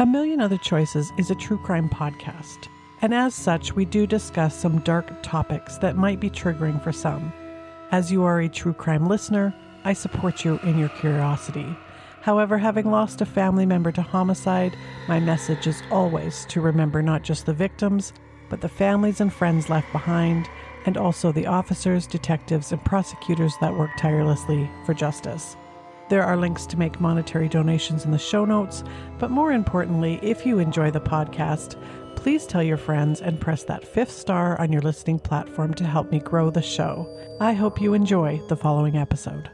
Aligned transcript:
A 0.00 0.06
Million 0.06 0.40
Other 0.40 0.58
Choices 0.58 1.12
is 1.16 1.32
a 1.32 1.34
true 1.34 1.58
crime 1.58 1.88
podcast, 1.88 2.68
and 3.02 3.12
as 3.12 3.34
such, 3.34 3.74
we 3.74 3.84
do 3.84 4.06
discuss 4.06 4.54
some 4.56 4.78
dark 4.82 5.10
topics 5.24 5.76
that 5.78 5.96
might 5.96 6.20
be 6.20 6.30
triggering 6.30 6.80
for 6.80 6.92
some. 6.92 7.32
As 7.90 8.12
you 8.12 8.22
are 8.22 8.38
a 8.38 8.48
true 8.48 8.72
crime 8.72 9.08
listener, 9.08 9.52
I 9.82 9.94
support 9.94 10.44
you 10.44 10.60
in 10.62 10.78
your 10.78 10.88
curiosity. 10.90 11.66
However, 12.20 12.58
having 12.58 12.92
lost 12.92 13.22
a 13.22 13.26
family 13.26 13.66
member 13.66 13.90
to 13.90 14.02
homicide, 14.02 14.76
my 15.08 15.18
message 15.18 15.66
is 15.66 15.82
always 15.90 16.46
to 16.50 16.60
remember 16.60 17.02
not 17.02 17.24
just 17.24 17.44
the 17.44 17.52
victims, 17.52 18.12
but 18.48 18.60
the 18.60 18.68
families 18.68 19.20
and 19.20 19.32
friends 19.32 19.68
left 19.68 19.90
behind, 19.90 20.48
and 20.86 20.96
also 20.96 21.32
the 21.32 21.46
officers, 21.46 22.06
detectives, 22.06 22.70
and 22.70 22.84
prosecutors 22.84 23.54
that 23.60 23.76
work 23.76 23.90
tirelessly 23.98 24.70
for 24.86 24.94
justice. 24.94 25.56
There 26.08 26.24
are 26.24 26.38
links 26.38 26.64
to 26.68 26.78
make 26.78 27.02
monetary 27.02 27.50
donations 27.50 28.06
in 28.06 28.12
the 28.12 28.18
show 28.18 28.46
notes, 28.46 28.82
but 29.18 29.30
more 29.30 29.52
importantly, 29.52 30.18
if 30.22 30.46
you 30.46 30.58
enjoy 30.58 30.90
the 30.90 31.02
podcast, 31.02 31.76
please 32.16 32.46
tell 32.46 32.62
your 32.62 32.78
friends 32.78 33.20
and 33.20 33.38
press 33.38 33.62
that 33.64 33.86
fifth 33.86 34.12
star 34.12 34.58
on 34.58 34.72
your 34.72 34.80
listening 34.80 35.18
platform 35.18 35.74
to 35.74 35.84
help 35.84 36.10
me 36.10 36.18
grow 36.18 36.48
the 36.48 36.62
show. 36.62 37.06
I 37.40 37.52
hope 37.52 37.78
you 37.78 37.92
enjoy 37.92 38.40
the 38.48 38.56
following 38.56 38.96
episode. 38.96 39.50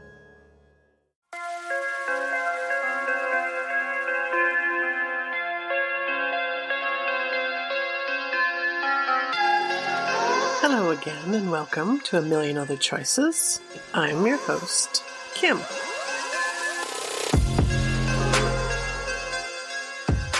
Hello 10.61 10.91
again, 10.91 11.33
and 11.33 11.51
welcome 11.51 11.99
to 12.05 12.17
A 12.17 12.21
Million 12.21 12.57
Other 12.57 12.77
Choices. 12.77 13.59
I'm 13.93 14.25
your 14.25 14.37
host, 14.37 15.03
Kim. 15.33 15.59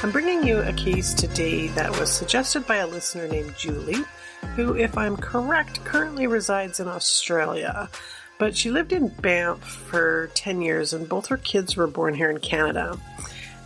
I'm 0.06 0.11
bringing 0.11 0.45
you 0.45 0.59
a 0.59 0.72
case 0.73 1.16
today 1.16 1.70
that 1.70 2.00
was 2.00 2.11
suggested 2.11 2.67
by 2.67 2.75
a 2.75 2.86
listener 2.86 3.28
named 3.28 3.58
Julie, 3.58 4.03
who, 4.56 4.75
if 4.75 4.95
I'm 5.00 5.17
correct, 5.17 5.84
currently 5.84 6.28
resides 6.28 6.80
in 6.80 6.88
Australia. 6.88 7.89
But 8.38 8.56
she 8.56 8.70
lived 8.70 8.94
in 8.94 9.08
Banff 9.08 9.64
for 9.64 10.30
10 10.36 10.61
years, 10.61 10.94
and 10.94 11.09
both 11.09 11.26
her 11.26 11.38
kids 11.38 11.76
were 11.76 11.88
born 11.88 12.14
here 12.14 12.30
in 12.30 12.38
Canada. 12.38 13.00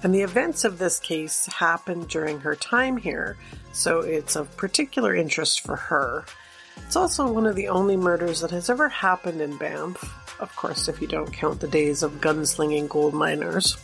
And 0.01 0.15
the 0.15 0.21
events 0.21 0.63
of 0.63 0.79
this 0.79 0.97
case 1.01 1.45
happened 1.47 2.07
during 2.07 2.39
her 2.39 2.55
time 2.55 2.95
here, 2.95 3.35
so 3.73 3.99
it's 3.99 4.37
of 4.37 4.55
particular 4.55 5.13
interest 5.13 5.59
for 5.59 5.75
her. 5.75 6.23
It's 6.77 6.95
also 6.95 7.29
one 7.29 7.47
of 7.47 7.57
the 7.57 7.67
only 7.67 7.97
murders 7.97 8.39
that 8.39 8.51
has 8.51 8.69
ever 8.69 8.87
happened 8.87 9.41
in 9.41 9.57
Banff, 9.57 10.39
of 10.39 10.55
course, 10.55 10.87
if 10.87 11.01
you 11.01 11.07
don't 11.07 11.33
count 11.33 11.59
the 11.59 11.67
days 11.67 12.01
of 12.01 12.21
gunslinging 12.21 12.87
gold 12.87 13.13
miners. 13.13 13.77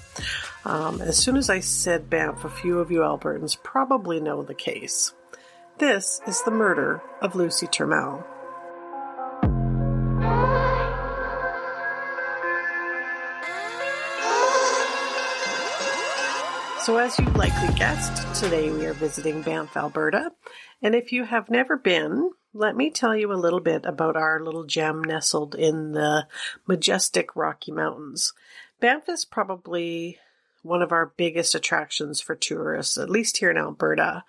Um, 0.65 0.99
as 0.99 1.15
soon 1.15 1.37
as 1.37 1.47
I 1.47 1.59
said 1.59 2.09
Banff, 2.09 2.43
a 2.43 2.49
few 2.49 2.79
of 2.79 2.89
you 2.89 3.01
Albertans 3.01 3.55
probably 3.61 4.19
know 4.19 4.41
the 4.41 4.55
case. 4.55 5.13
This 5.77 6.19
is 6.25 6.41
the 6.41 6.49
murder 6.49 7.03
of 7.21 7.35
Lucie 7.35 7.67
Turmel. 7.67 8.25
So, 16.81 16.97
as 16.97 17.17
you 17.19 17.25
likely 17.33 17.73
guessed, 17.75 18.41
today 18.41 18.71
we 18.71 18.87
are 18.87 18.93
visiting 18.93 19.43
Banff, 19.43 19.77
Alberta. 19.77 20.31
And 20.81 20.95
if 20.95 21.11
you 21.11 21.25
have 21.25 21.49
never 21.49 21.77
been, 21.77 22.31
let 22.53 22.75
me 22.75 22.89
tell 22.89 23.15
you 23.15 23.31
a 23.31 23.33
little 23.33 23.59
bit 23.59 23.85
about 23.85 24.15
our 24.15 24.39
little 24.39 24.65
gem 24.65 25.03
nestled 25.03 25.53
in 25.53 25.91
the 25.91 26.27
majestic 26.67 27.35
Rocky 27.35 27.71
Mountains. 27.71 28.33
Banff 28.79 29.09
is 29.09 29.25
probably 29.25 30.19
one 30.65 30.81
of 30.81 30.91
our 30.91 31.13
biggest 31.17 31.55
attractions 31.55 32.19
for 32.19 32.35
tourists, 32.35 32.97
at 32.97 33.09
least 33.09 33.37
here 33.37 33.51
in 33.51 33.57
Alberta. 33.57 34.23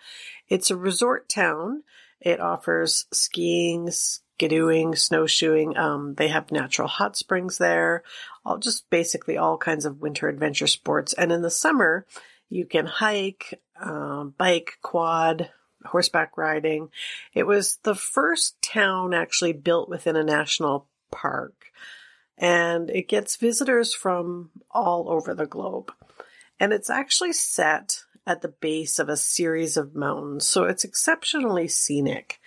It's 0.48 0.70
a 0.70 0.76
resort 0.76 1.28
town. 1.28 1.82
It 2.20 2.41
offers 2.41 3.06
skiing, 3.12 3.88
skidooing, 3.88 4.96
snowshoeing. 4.96 5.76
Um, 5.76 6.14
they 6.14 6.28
have 6.28 6.52
natural 6.52 6.88
hot 6.88 7.16
springs 7.16 7.58
there, 7.58 8.02
all 8.44 8.58
just 8.58 8.88
basically 8.91 9.36
all 9.36 9.58
kinds 9.58 9.84
of 9.84 10.00
winter 10.00 10.28
adventure 10.28 10.66
sports. 10.66 11.12
And 11.14 11.32
in 11.32 11.42
the 11.42 11.50
summer, 11.50 12.06
you 12.48 12.66
can 12.66 12.86
hike, 12.86 13.60
um, 13.80 14.34
bike, 14.38 14.78
quad, 14.82 15.50
horseback 15.84 16.36
riding. 16.36 16.91
It 17.32 17.46
was 17.46 17.78
the 17.82 17.94
first 17.94 18.60
town 18.62 19.14
actually 19.14 19.52
built 19.52 19.88
within 19.88 20.16
a 20.16 20.25
national 20.25 20.86
park, 21.10 21.54
and 22.36 22.91
it 22.91 23.08
gets 23.08 23.36
visitors 23.36 23.94
from 23.94 24.50
all 24.70 25.08
over 25.08 25.34
the 25.34 25.46
globe. 25.46 25.92
And 26.59 26.72
it's 26.72 26.91
actually 26.91 27.33
set 27.33 28.03
at 28.27 28.43
the 28.43 28.49
base 28.49 28.99
of 28.99 29.09
a 29.09 29.17
series 29.17 29.77
of 29.77 29.94
mountains, 29.94 30.47
so 30.47 30.65
it's 30.65 30.84
exceptionally 30.84 31.69
scenic. 31.69 32.41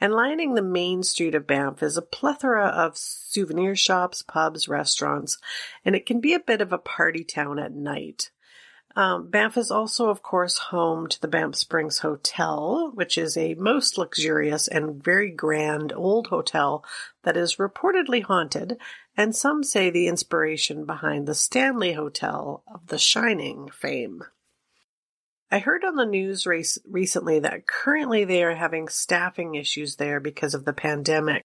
And 0.00 0.12
lining 0.12 0.54
the 0.54 0.62
main 0.62 1.02
street 1.02 1.34
of 1.34 1.46
Banff 1.46 1.82
is 1.82 1.96
a 1.96 2.02
plethora 2.02 2.66
of 2.66 2.96
souvenir 2.96 3.74
shops, 3.74 4.22
pubs, 4.22 4.68
restaurants, 4.68 5.38
and 5.84 5.96
it 5.96 6.06
can 6.06 6.20
be 6.20 6.34
a 6.34 6.40
bit 6.40 6.60
of 6.60 6.72
a 6.72 6.78
party 6.78 7.24
town 7.24 7.58
at 7.58 7.72
night. 7.72 8.30
Um, 8.96 9.28
Banff 9.28 9.56
is 9.56 9.72
also, 9.72 10.08
of 10.08 10.22
course, 10.22 10.58
home 10.58 11.08
to 11.08 11.20
the 11.20 11.26
Banff 11.26 11.56
Springs 11.56 11.98
Hotel, 11.98 12.92
which 12.94 13.18
is 13.18 13.36
a 13.36 13.54
most 13.54 13.98
luxurious 13.98 14.68
and 14.68 15.02
very 15.02 15.30
grand 15.30 15.92
old 15.92 16.28
hotel 16.28 16.84
that 17.24 17.36
is 17.36 17.56
reportedly 17.56 18.22
haunted, 18.22 18.76
and 19.16 19.34
some 19.34 19.62
say 19.62 19.90
the 19.90 20.08
inspiration 20.08 20.84
behind 20.84 21.26
the 21.26 21.34
Stanley 21.34 21.92
Hotel 21.92 22.62
of 22.66 22.86
The 22.88 22.98
Shining 22.98 23.68
fame. 23.68 24.22
I 25.50 25.58
heard 25.58 25.84
on 25.84 25.96
the 25.96 26.06
news 26.06 26.46
race 26.46 26.78
recently 26.88 27.38
that 27.40 27.66
currently 27.66 28.24
they 28.24 28.42
are 28.42 28.54
having 28.54 28.88
staffing 28.88 29.54
issues 29.54 29.96
there 29.96 30.18
because 30.20 30.54
of 30.54 30.64
the 30.64 30.72
pandemic, 30.72 31.42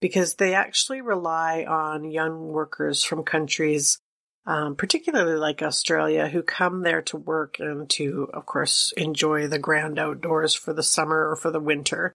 because 0.00 0.34
they 0.34 0.54
actually 0.54 1.00
rely 1.00 1.64
on 1.64 2.10
young 2.10 2.48
workers 2.48 3.04
from 3.04 3.24
countries 3.24 4.00
um, 4.44 4.74
particularly 4.74 5.36
like 5.36 5.62
Australia, 5.62 6.28
who 6.28 6.42
come 6.42 6.82
there 6.82 7.02
to 7.02 7.16
work 7.16 7.56
and 7.60 7.88
to, 7.90 8.28
of 8.34 8.44
course, 8.46 8.92
enjoy 8.96 9.46
the 9.46 9.58
grand 9.58 9.98
outdoors 9.98 10.54
for 10.54 10.72
the 10.72 10.82
summer 10.82 11.30
or 11.30 11.36
for 11.36 11.50
the 11.50 11.60
winter. 11.60 12.12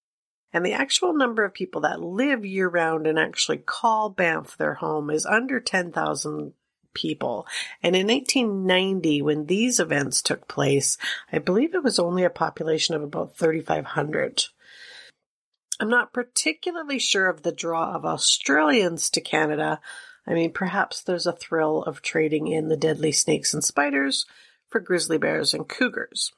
And 0.53 0.65
the 0.65 0.73
actual 0.73 1.13
number 1.13 1.43
of 1.43 1.53
people 1.53 1.81
that 1.81 2.01
live 2.01 2.45
year 2.45 2.67
round 2.67 3.05
and 3.05 3.19
actually 3.19 3.57
call 3.57 4.09
Banff 4.09 4.57
their 4.57 4.75
home 4.75 5.09
is 5.09 5.25
under 5.25 5.59
10,000 5.59 6.53
people. 6.93 7.45
And 7.83 7.95
in 7.95 8.07
1890, 8.07 9.21
when 9.21 9.45
these 9.45 9.79
events 9.79 10.21
took 10.21 10.47
place, 10.47 10.97
I 11.31 11.39
believe 11.39 11.75
it 11.75 11.83
was 11.83 11.99
only 11.99 12.23
a 12.23 12.29
population 12.29 12.95
of 12.95 13.03
about 13.03 13.37
3,500. 13.37 14.45
I'm 15.79 15.89
not 15.89 16.13
particularly 16.13 16.97
sure 16.97 17.27
of 17.27 17.43
the 17.43 17.51
draw 17.51 17.93
of 17.93 18.05
Australians 18.05 19.09
to 19.11 19.21
Canada, 19.21 19.79
I 20.27 20.33
mean, 20.33 20.51
perhaps 20.51 21.01
there's 21.01 21.25
a 21.25 21.31
thrill 21.31 21.83
of 21.83 22.01
trading 22.01 22.47
in 22.47 22.67
the 22.67 22.75
deadly 22.75 23.13
snakes 23.13 23.53
and 23.53 23.63
spiders 23.63 24.25
for 24.67 24.81
grizzly 24.81 25.17
bears 25.17 25.53
and 25.53 25.67
cougars. 25.67 26.33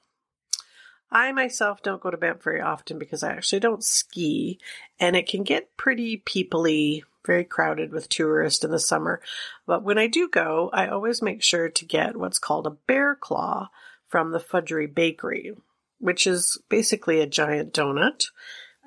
I 1.11 1.31
myself 1.31 1.81
don't 1.81 2.01
go 2.01 2.11
to 2.11 2.17
Banff 2.17 2.43
very 2.43 2.61
often 2.61 2.99
because 2.99 3.23
I 3.23 3.31
actually 3.31 3.59
don't 3.59 3.83
ski, 3.83 4.59
and 4.99 5.15
it 5.15 5.27
can 5.27 5.43
get 5.43 5.75
pretty 5.75 6.21
peoply, 6.23 7.03
very 7.25 7.43
crowded 7.43 7.91
with 7.91 8.09
tourists 8.09 8.63
in 8.63 8.71
the 8.71 8.79
summer. 8.79 9.21
But 9.65 9.83
when 9.83 9.97
I 9.97 10.07
do 10.07 10.29
go, 10.29 10.69
I 10.71 10.87
always 10.87 11.21
make 11.21 11.41
sure 11.41 11.69
to 11.69 11.85
get 11.85 12.17
what's 12.17 12.39
called 12.39 12.67
a 12.67 12.77
bear 12.87 13.15
claw 13.15 13.69
from 14.07 14.31
the 14.31 14.39
Fudgery 14.39 14.87
Bakery, 14.87 15.55
which 15.99 16.27
is 16.27 16.59
basically 16.69 17.21
a 17.21 17.27
giant 17.27 17.73
donut. 17.73 18.25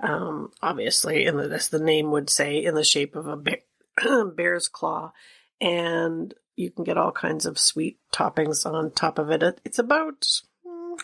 Um, 0.00 0.52
obviously, 0.62 1.26
in 1.26 1.36
the, 1.36 1.44
as 1.44 1.68
the 1.68 1.80
name 1.80 2.10
would 2.12 2.30
say, 2.30 2.62
in 2.62 2.74
the 2.74 2.84
shape 2.84 3.16
of 3.16 3.26
a 3.26 3.36
bear 3.36 3.58
bear's 4.36 4.68
claw, 4.68 5.12
and 5.60 6.34
you 6.56 6.70
can 6.70 6.84
get 6.84 6.98
all 6.98 7.12
kinds 7.12 7.46
of 7.46 7.58
sweet 7.58 7.98
toppings 8.12 8.64
on 8.64 8.90
top 8.90 9.18
of 9.18 9.30
it. 9.30 9.60
It's 9.64 9.78
about 9.78 10.26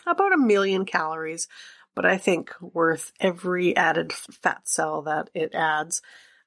about 0.05 0.33
a 0.33 0.37
million 0.37 0.85
calories, 0.85 1.47
but 1.95 2.05
I 2.05 2.17
think 2.17 2.53
worth 2.61 3.11
every 3.19 3.75
added 3.75 4.13
fat 4.13 4.67
cell 4.67 5.01
that 5.03 5.29
it 5.33 5.53
adds. 5.53 6.01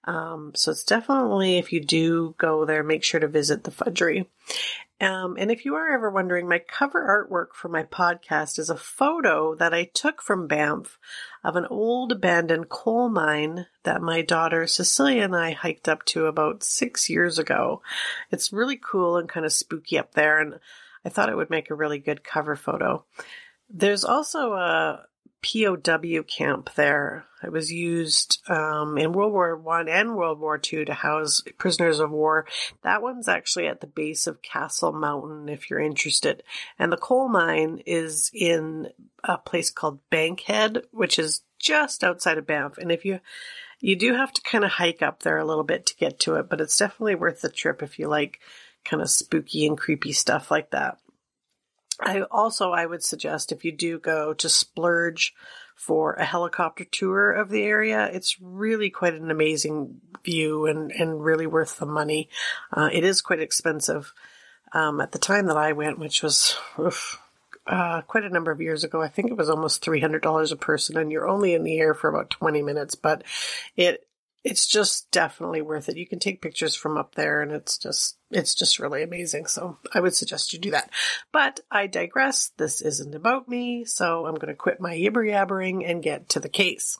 Um, 0.04 0.52
so 0.54 0.72
it's 0.72 0.84
definitely 0.84 1.58
if 1.58 1.72
you 1.72 1.80
do 1.80 2.34
go 2.38 2.64
there, 2.64 2.82
make 2.82 3.04
sure 3.04 3.20
to 3.20 3.28
visit 3.28 3.64
the 3.64 3.70
fudgery. 3.70 4.28
Um, 5.00 5.36
and 5.36 5.50
if 5.50 5.64
you 5.64 5.74
are 5.74 5.92
ever 5.92 6.10
wondering, 6.10 6.48
my 6.48 6.60
cover 6.60 7.28
artwork 7.28 7.54
for 7.54 7.68
my 7.68 7.82
podcast 7.82 8.58
is 8.58 8.70
a 8.70 8.76
photo 8.76 9.56
that 9.56 9.74
I 9.74 9.90
took 9.92 10.22
from 10.22 10.46
Banff 10.46 10.96
of 11.42 11.56
an 11.56 11.66
old 11.66 12.12
abandoned 12.12 12.68
coal 12.68 13.08
mine 13.08 13.66
that 13.82 14.00
my 14.00 14.22
daughter 14.22 14.66
Cecilia 14.66 15.24
and 15.24 15.34
I 15.34 15.52
hiked 15.52 15.88
up 15.88 16.04
to 16.06 16.26
about 16.26 16.62
six 16.62 17.10
years 17.10 17.38
ago. 17.38 17.82
It's 18.30 18.52
really 18.52 18.76
cool 18.80 19.16
and 19.16 19.28
kind 19.28 19.44
of 19.44 19.52
spooky 19.52 19.98
up 19.98 20.14
there, 20.14 20.38
and 20.38 20.60
I 21.04 21.08
thought 21.08 21.30
it 21.30 21.36
would 21.36 21.50
make 21.50 21.70
a 21.70 21.74
really 21.74 21.98
good 21.98 22.22
cover 22.22 22.54
photo. 22.54 23.04
There's 23.72 24.04
also 24.04 24.52
a 24.52 25.06
POW 25.42 26.22
camp 26.22 26.70
there. 26.74 27.24
It 27.42 27.50
was 27.50 27.72
used 27.72 28.40
um, 28.48 28.96
in 28.96 29.12
World 29.12 29.32
War 29.32 29.56
One 29.56 29.88
and 29.88 30.14
World 30.14 30.38
War 30.38 30.58
Two 30.58 30.84
to 30.84 30.94
house 30.94 31.42
prisoners 31.58 31.98
of 31.98 32.10
war. 32.10 32.46
That 32.82 33.02
one's 33.02 33.28
actually 33.28 33.66
at 33.66 33.80
the 33.80 33.88
base 33.88 34.26
of 34.26 34.42
Castle 34.42 34.92
Mountain, 34.92 35.48
if 35.48 35.68
you're 35.68 35.80
interested. 35.80 36.44
And 36.78 36.92
the 36.92 36.96
coal 36.96 37.28
mine 37.28 37.82
is 37.84 38.30
in 38.32 38.90
a 39.24 39.36
place 39.38 39.70
called 39.70 39.98
Bankhead, 40.10 40.84
which 40.92 41.18
is 41.18 41.42
just 41.58 42.04
outside 42.04 42.38
of 42.38 42.46
Banff. 42.46 42.78
And 42.78 42.92
if 42.92 43.04
you 43.04 43.18
you 43.80 43.96
do 43.96 44.14
have 44.14 44.32
to 44.32 44.42
kind 44.42 44.64
of 44.64 44.70
hike 44.70 45.02
up 45.02 45.22
there 45.22 45.38
a 45.38 45.44
little 45.44 45.64
bit 45.64 45.86
to 45.86 45.96
get 45.96 46.20
to 46.20 46.36
it, 46.36 46.48
but 46.48 46.60
it's 46.60 46.76
definitely 46.76 47.16
worth 47.16 47.40
the 47.40 47.48
trip 47.48 47.82
if 47.82 47.98
you 47.98 48.06
like 48.06 48.38
kind 48.84 49.02
of 49.02 49.10
spooky 49.10 49.66
and 49.66 49.76
creepy 49.76 50.12
stuff 50.12 50.50
like 50.50 50.70
that. 50.70 50.98
I 52.02 52.22
also 52.30 52.72
I 52.72 52.86
would 52.86 53.02
suggest 53.02 53.52
if 53.52 53.64
you 53.64 53.72
do 53.72 53.98
go 53.98 54.34
to 54.34 54.48
splurge 54.48 55.34
for 55.74 56.14
a 56.14 56.24
helicopter 56.24 56.84
tour 56.84 57.32
of 57.32 57.48
the 57.48 57.62
area, 57.62 58.10
it's 58.12 58.40
really 58.40 58.90
quite 58.90 59.14
an 59.14 59.30
amazing 59.30 60.00
view 60.24 60.66
and 60.66 60.90
and 60.92 61.24
really 61.24 61.46
worth 61.46 61.78
the 61.78 61.86
money. 61.86 62.28
Uh, 62.72 62.88
it 62.92 63.04
is 63.04 63.20
quite 63.20 63.40
expensive. 63.40 64.12
Um, 64.72 65.00
at 65.00 65.12
the 65.12 65.18
time 65.18 65.46
that 65.46 65.56
I 65.56 65.72
went, 65.72 65.98
which 65.98 66.22
was 66.22 66.56
oof, 66.78 67.20
uh, 67.66 68.02
quite 68.02 68.24
a 68.24 68.30
number 68.30 68.50
of 68.50 68.60
years 68.60 68.84
ago, 68.84 69.02
I 69.02 69.08
think 69.08 69.30
it 69.30 69.36
was 69.36 69.50
almost 69.50 69.82
three 69.82 70.00
hundred 70.00 70.22
dollars 70.22 70.52
a 70.52 70.56
person, 70.56 70.96
and 70.96 71.10
you're 71.10 71.28
only 71.28 71.54
in 71.54 71.64
the 71.64 71.78
air 71.78 71.94
for 71.94 72.08
about 72.08 72.30
twenty 72.30 72.62
minutes. 72.62 72.94
But 72.94 73.22
it 73.76 74.06
it's 74.44 74.66
just 74.66 75.10
definitely 75.10 75.62
worth 75.62 75.88
it. 75.88 75.96
You 75.96 76.06
can 76.06 76.18
take 76.18 76.42
pictures 76.42 76.74
from 76.74 76.96
up 76.96 77.14
there 77.14 77.42
and 77.42 77.52
it's 77.52 77.78
just, 77.78 78.16
it's 78.32 78.54
just 78.54 78.78
really 78.78 79.02
amazing. 79.02 79.46
So 79.46 79.78
I 79.94 80.00
would 80.00 80.14
suggest 80.14 80.52
you 80.52 80.58
do 80.58 80.70
that. 80.72 80.90
But 81.32 81.60
I 81.70 81.86
digress. 81.86 82.50
This 82.56 82.80
isn't 82.80 83.14
about 83.14 83.48
me. 83.48 83.84
So 83.84 84.26
I'm 84.26 84.34
going 84.34 84.48
to 84.48 84.54
quit 84.54 84.80
my 84.80 84.94
yibber 84.94 85.28
yabbering 85.28 85.88
and 85.88 86.02
get 86.02 86.28
to 86.30 86.40
the 86.40 86.48
case. 86.48 86.98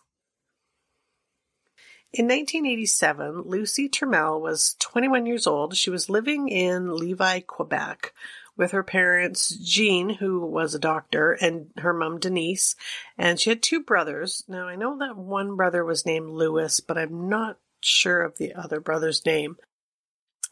In 2.13 2.27
1987, 2.27 3.45
Lucie 3.47 3.89
Turmel 3.89 4.39
was 4.39 4.77
21 4.81 5.25
years 5.25 5.47
old. 5.47 5.75
She 5.75 5.89
was 5.89 6.11
living 6.11 6.49
in 6.49 6.89
Lévis, 6.89 7.47
Quebec, 7.47 8.13
with 8.55 8.73
her 8.73 8.83
parents, 8.83 9.57
Jean, 9.57 10.11
who 10.11 10.41
was 10.41 10.75
a 10.75 10.79
doctor, 10.79 11.33
and 11.33 11.71
her 11.79 11.95
mom, 11.95 12.19
Denise. 12.21 12.77
And 13.17 13.41
she 13.41 13.49
had 13.49 13.63
two 13.63 13.83
brothers. 13.83 14.45
Now, 14.47 14.69
I 14.69 14.77
know 14.77 14.99
that 14.99 15.17
one 15.17 15.57
brother 15.57 15.87
was 15.87 16.05
named 16.05 16.29
Louis, 16.29 16.81
but 16.81 16.99
I'm 16.99 17.31
not 17.31 17.57
sure 17.81 18.21
of 18.21 18.37
the 18.37 18.55
other 18.55 18.79
brother's 18.79 19.25
name. 19.25 19.57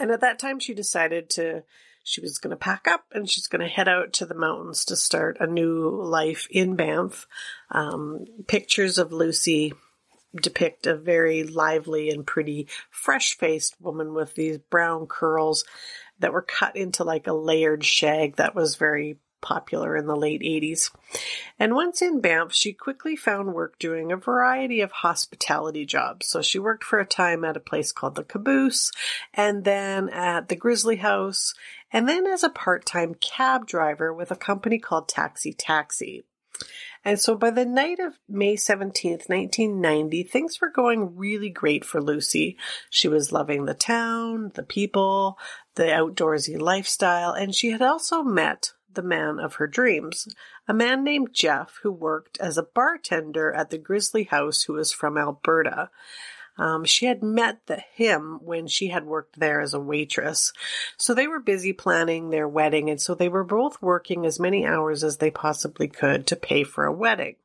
And 0.00 0.11
at 0.11 0.23
that 0.23 0.38
time, 0.38 0.58
she 0.58 0.73
decided 0.73 1.29
to, 1.31 1.62
she 2.02 2.23
was 2.23 2.38
going 2.38 2.50
to 2.50 2.56
pack 2.56 2.88
up 2.88 3.05
and 3.12 3.31
she's 3.31 3.47
going 3.47 3.61
to 3.61 3.69
head 3.69 3.87
out 3.87 4.14
to 4.14 4.26
the 4.26 4.35
mountains 4.35 4.87
to 4.87 4.97
start 4.97 5.37
a 5.38 5.47
new 5.47 5.88
life 6.02 6.49
in 6.50 6.75
Banff. 6.75 7.29
Um, 7.70 8.25
pictures 8.49 8.97
of 8.97 9.12
Lucie 9.12 9.75
depict 10.35 10.87
a 10.87 10.97
very 10.97 11.44
lively 11.44 12.08
and 12.08 12.26
pretty, 12.26 12.67
fresh 12.91 13.37
faced 13.37 13.76
woman 13.81 14.14
with 14.14 14.35
these 14.35 14.58
brown 14.58 15.06
curls 15.06 15.64
that 16.19 16.32
were 16.32 16.43
cut 16.43 16.76
into 16.76 17.05
like 17.05 17.26
a 17.26 17.32
layered 17.32 17.85
shag 17.85 18.37
that 18.37 18.55
was 18.55 18.76
very 18.76 19.19
popular 19.40 19.96
in 19.96 20.06
the 20.06 20.16
late 20.16 20.42
80s. 20.42 20.90
And 21.58 21.75
once 21.75 22.02
in 22.02 22.20
Banff, 22.20 22.52
she 22.52 22.72
quickly 22.72 23.16
found 23.16 23.54
work 23.54 23.78
doing 23.78 24.12
a 24.12 24.16
variety 24.16 24.81
of 24.81 24.92
hospitality 24.92 25.84
jobs. 25.84 26.26
So 26.26 26.42
she 26.42 26.58
worked 26.58 26.84
for 26.84 26.98
a 26.98 27.06
time 27.06 27.44
at 27.44 27.56
a 27.56 27.60
place 27.60 27.92
called 27.92 28.16
the 28.16 28.25
Caboose, 28.25 28.92
and 29.34 29.64
then 29.64 30.08
at 30.08 30.48
the 30.48 30.56
Grizzly 30.56 30.96
House, 30.96 31.54
and 31.92 32.08
then 32.08 32.26
as 32.26 32.42
a 32.42 32.50
part 32.50 32.87
time 32.87 33.14
cab 33.14 33.66
driver 33.66 34.12
with 34.12 34.31
a 34.31 34.37
company 34.37 34.78
called 34.78 35.08
Taxi 35.08 35.52
Taxi. 35.52 36.25
And 37.04 37.19
so 37.19 37.34
by 37.34 37.50
the 37.50 37.64
night 37.64 37.98
of 37.98 38.19
May 38.28 38.56
17th, 38.56 39.28
1990, 39.28 40.22
things 40.25 40.60
were 40.60 40.70
going 40.70 41.16
really 41.16 41.48
great 41.48 41.84
for 41.84 42.02
Lucie. 42.02 42.58
She 42.90 43.08
was 43.08 43.32
loving 43.32 43.64
the 43.64 43.75
town, 43.75 44.52
the 44.54 44.62
people, 44.62 45.38
the 45.76 45.84
outdoorsy 45.84 46.60
lifestyle, 46.60 47.32
and 47.32 47.54
she 47.54 47.70
had 47.70 47.81
also 47.81 48.22
met 48.22 48.72
the 48.94 49.02
man 49.02 49.38
of 49.38 49.54
her 49.54 49.66
dreams, 49.66 50.28
a 50.69 50.75
man 50.75 51.04
named 51.04 51.32
Jeff 51.32 51.78
who 51.82 51.92
worked 51.92 52.38
as 52.40 52.58
a 52.58 52.62
bartender 52.62 53.52
at 53.52 53.70
the 53.70 53.78
Grizzly 53.78 54.25
House 54.25 54.62
who 54.62 54.75
was 54.75 54.92
from 54.92 55.16
Alberta. 55.16 55.90
Um, 56.58 56.84
she 56.84 57.06
had 57.06 57.22
met 57.22 57.66
the, 57.66 57.82
him 57.94 58.38
when 58.42 58.66
she 58.66 58.88
had 58.88 59.06
worked 59.06 59.38
there 59.38 59.60
as 59.60 59.72
a 59.72 59.81
waitress. 59.81 60.52
So 60.98 61.14
they 61.14 61.26
were 61.26 61.40
busy 61.40 61.72
planning 61.72 62.31
their 62.31 62.48
wedding, 62.48 62.90
and 62.90 63.00
so 63.00 63.14
they 63.14 63.28
were 63.28 63.44
both 63.44 63.81
working 63.81 64.26
as 64.26 64.38
many 64.38 64.66
hours 64.66 65.02
as 65.02 65.16
they 65.16 65.31
possibly 65.31 65.88
could 65.88 66.26
to 66.26 66.37
pay 66.37 66.64
for 66.64 66.84
a 66.84 66.92
wedding. 66.92 67.37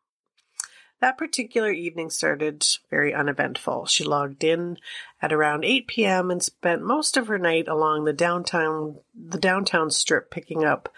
That 1.01 1.18
particular 1.18 1.71
evening 1.71 2.09
started 2.09 2.65
very 2.89 3.13
uneventful. 3.13 3.86
She 3.86 4.03
logged 4.03 4.44
in 4.44 4.77
at 5.21 5.33
around 5.33 5.65
8 5.65 5.88
p.m. 5.88 6.31
and 6.31 6.42
spent 6.42 6.81
most 6.81 7.18
of 7.18 7.27
her 7.27 7.38
night 7.38 7.68
along 7.68 8.06
the 8.06 8.13
downtown 8.13 9.00
the 9.13 9.38
downtown 9.38 9.92
strip 9.92 10.31
picking 10.31 10.63
up 10.63 10.89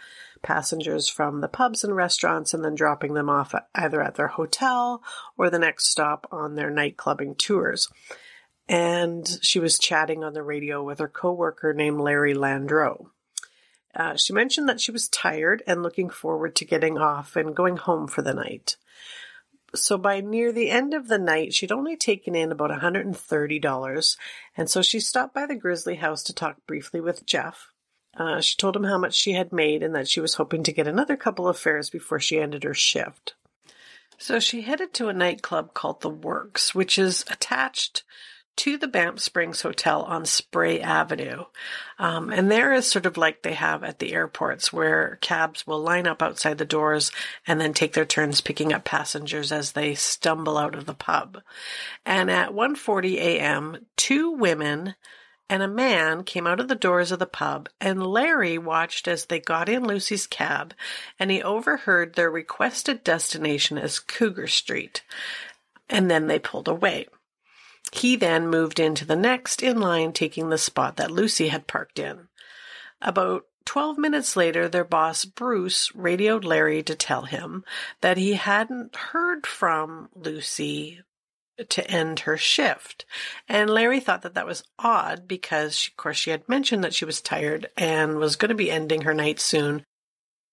passengers 0.41 1.07
from 1.09 1.41
the 1.41 1.47
pubs 1.47 1.83
and 1.83 1.95
restaurants 1.95 2.53
and 2.53 2.63
then 2.63 2.75
dropping 2.75 3.13
them 3.13 3.29
off 3.29 3.53
either 3.75 4.01
at 4.01 4.15
their 4.15 4.27
hotel 4.27 5.03
or 5.37 5.49
the 5.49 5.59
next 5.59 5.87
stop 5.87 6.27
on 6.31 6.55
their 6.55 6.69
night 6.69 6.97
clubbing 6.97 7.35
tours. 7.35 7.89
And 8.67 9.27
she 9.41 9.59
was 9.59 9.79
chatting 9.79 10.23
on 10.23 10.33
the 10.33 10.43
radio 10.43 10.83
with 10.83 10.99
her 10.99 11.07
coworker 11.07 11.73
named 11.73 11.99
Larry 11.99 12.33
Landreau. 12.33 13.11
Uh, 13.95 14.15
she 14.15 14.33
mentioned 14.33 14.69
that 14.69 14.81
she 14.81 14.91
was 14.91 15.07
tired 15.07 15.63
and 15.65 15.81
looking 15.81 16.09
forward 16.09 16.55
to 16.55 16.65
getting 16.65 16.97
off 16.97 17.35
and 17.35 17.55
going 17.55 17.77
home 17.77 18.07
for 18.07 18.21
the 18.21 18.33
night. 18.33 18.77
So 19.75 19.97
by 19.97 20.21
near 20.21 20.51
the 20.51 20.69
end 20.69 20.93
of 20.93 21.07
the 21.07 21.17
night, 21.17 21.53
she'd 21.53 21.71
only 21.71 21.97
taken 21.97 22.35
in 22.35 22.51
about 22.51 22.71
$130, 22.71 24.17
and 24.55 24.69
so 24.69 24.81
she 24.81 24.99
stopped 24.99 25.33
by 25.33 25.45
the 25.45 25.55
Grizzly 25.55 25.95
house 25.95 26.23
to 26.23 26.33
talk 26.33 26.57
briefly 26.65 27.01
with 27.01 27.25
Jeff. 27.25 27.71
Uh, 28.17 28.41
she 28.41 28.57
told 28.57 28.75
him 28.75 28.83
how 28.83 28.97
much 28.97 29.13
she 29.13 29.33
had 29.33 29.53
made 29.53 29.83
and 29.83 29.93
that 29.95 30.07
she 30.07 30.19
was 30.19 30.33
hoping 30.35 30.63
to 30.63 30.73
get 30.73 30.87
another 30.87 31.15
couple 31.15 31.47
of 31.47 31.57
fares 31.57 31.89
before 31.89 32.19
she 32.19 32.39
ended 32.39 32.63
her 32.63 32.73
shift. 32.73 33.35
So 34.17 34.39
she 34.39 34.61
headed 34.61 34.93
to 34.95 35.09
a 35.09 35.13
nightclub 35.13 35.73
called 35.73 36.01
The 36.01 36.09
Works, 36.09 36.73
which 36.73 36.97
is 36.97 37.23
attached 37.29 38.03
to 38.57 38.75
the 38.75 38.87
Banff 38.87 39.19
Springs 39.19 39.61
Hotel 39.61 40.01
on 40.01 40.25
Spray 40.25 40.81
Avenue. 40.81 41.45
Um, 41.99 42.31
and 42.31 42.49
there 42.49 42.73
is 42.73 42.87
sort 42.87 43.05
of 43.05 43.15
like 43.15 43.43
they 43.43 43.53
have 43.53 43.83
at 43.83 43.99
the 43.99 44.13
airports 44.13 44.73
where 44.73 45.19
cabs 45.21 45.67
will 45.67 45.79
line 45.79 46.07
up 46.07 46.23
outside 46.23 46.57
the 46.57 46.65
doors 46.65 47.11
and 47.45 47.61
then 47.61 47.73
take 47.73 47.93
their 47.93 48.05
turns 48.05 48.41
picking 48.41 48.73
up 48.73 48.83
passengers 48.83 49.51
as 49.51 49.73
they 49.73 49.93
stumble 49.93 50.57
out 50.57 50.73
of 50.73 50.87
the 50.87 50.95
pub. 50.95 51.39
And 52.03 52.31
at 52.31 52.53
1:40 52.53 53.17
a.m., 53.17 53.85
two 53.95 54.31
women 54.31 54.95
and 55.49 55.63
a 55.63 55.67
man 55.67 56.23
came 56.23 56.45
out 56.45 56.59
of 56.59 56.67
the 56.67 56.75
doors 56.75 57.11
of 57.11 57.19
the 57.19 57.25
pub, 57.25 57.69
and 57.79 58.05
Larry 58.05 58.57
watched 58.57 59.07
as 59.07 59.25
they 59.25 59.39
got 59.39 59.69
in 59.69 59.85
Lucie's 59.85 60.27
cab, 60.27 60.73
and 61.19 61.31
he 61.31 61.41
overheard 61.41 62.15
their 62.15 62.29
requested 62.29 63.03
destination 63.03 63.77
as 63.77 63.99
Cougar 63.99 64.47
Street. 64.47 65.03
And 65.89 66.11
then 66.11 66.27
they 66.27 66.39
pulled 66.39 66.67
away. 66.67 67.07
He 67.93 68.17
then 68.17 68.49
moved 68.49 68.79
into 68.79 69.05
the 69.05 69.15
next 69.15 69.63
in 69.63 69.79
line, 69.79 70.11
taking 70.11 70.49
the 70.49 70.57
spot 70.57 70.97
that 70.97 71.11
Lucie 71.11 71.47
had 71.47 71.67
parked 71.67 71.99
in. 71.99 72.27
About 73.01 73.45
12 73.65 73.97
minutes 73.97 74.35
later, 74.35 74.67
their 74.67 74.83
boss, 74.83 75.23
Bruce, 75.23 75.93
radioed 75.95 76.43
Larry 76.43 76.83
to 76.83 76.95
tell 76.95 77.23
him 77.23 77.63
that 78.01 78.17
he 78.17 78.33
hadn't 78.33 78.95
heard 78.95 79.45
from 79.47 80.09
Lucie 80.15 81.01
to 81.69 81.89
end 81.89 82.21
her 82.21 82.37
shift. 82.37 83.05
And 83.47 83.69
Larry 83.69 83.99
thought 83.99 84.21
that 84.21 84.35
that 84.35 84.45
was 84.45 84.63
odd 84.77 85.27
because, 85.27 85.77
she, 85.77 85.91
of 85.91 85.97
course, 85.97 86.17
she 86.17 86.31
had 86.31 86.47
mentioned 86.47 86.83
that 86.83 86.93
she 86.93 87.05
was 87.05 87.21
tired 87.21 87.69
and 87.77 88.17
was 88.17 88.35
going 88.35 88.49
to 88.49 88.55
be 88.55 88.71
ending 88.71 89.01
her 89.01 89.13
night 89.13 89.39
soon. 89.39 89.83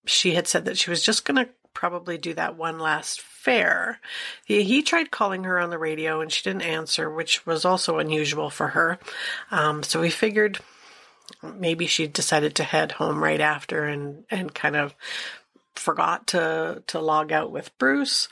She 0.06 0.34
had 0.34 0.46
said 0.46 0.64
that 0.64 0.78
she 0.78 0.90
was 0.90 1.02
just 1.02 1.25
going 1.25 1.44
to 1.44 1.50
probably 1.73 2.16
do 2.16 2.32
that 2.34 2.56
one 2.56 2.78
last 2.78 3.20
fare. 3.20 4.00
He, 4.44 4.62
he, 4.62 4.82
tried 4.82 5.11
calling 5.11 5.44
her 5.44 5.58
on 5.58 5.70
the 5.70 5.78
radio 5.78 6.20
and 6.20 6.32
she 6.32 6.42
didn't 6.42 6.62
answer, 6.62 7.11
which 7.11 7.44
was 7.44 7.64
also 7.64 7.99
unusual 7.99 8.49
for 8.49 8.68
her. 8.68 8.99
Um, 9.50 9.82
so 9.82 10.00
we 10.00 10.11
figured 10.11 10.61
maybe 11.42 11.87
she 11.87 12.06
decided 12.06 12.54
to 12.54 12.64
head 12.64 12.92
home 12.92 13.23
right 13.23 13.40
after 13.40 13.84
and, 13.84 14.25
and 14.30 14.54
kind 14.54 14.76
of 14.76 14.94
forgot 15.75 16.28
to, 16.28 16.82
to 16.87 17.00
log 17.00 17.32
out 17.32 17.50
with 17.50 17.76
Bruce 17.78 18.28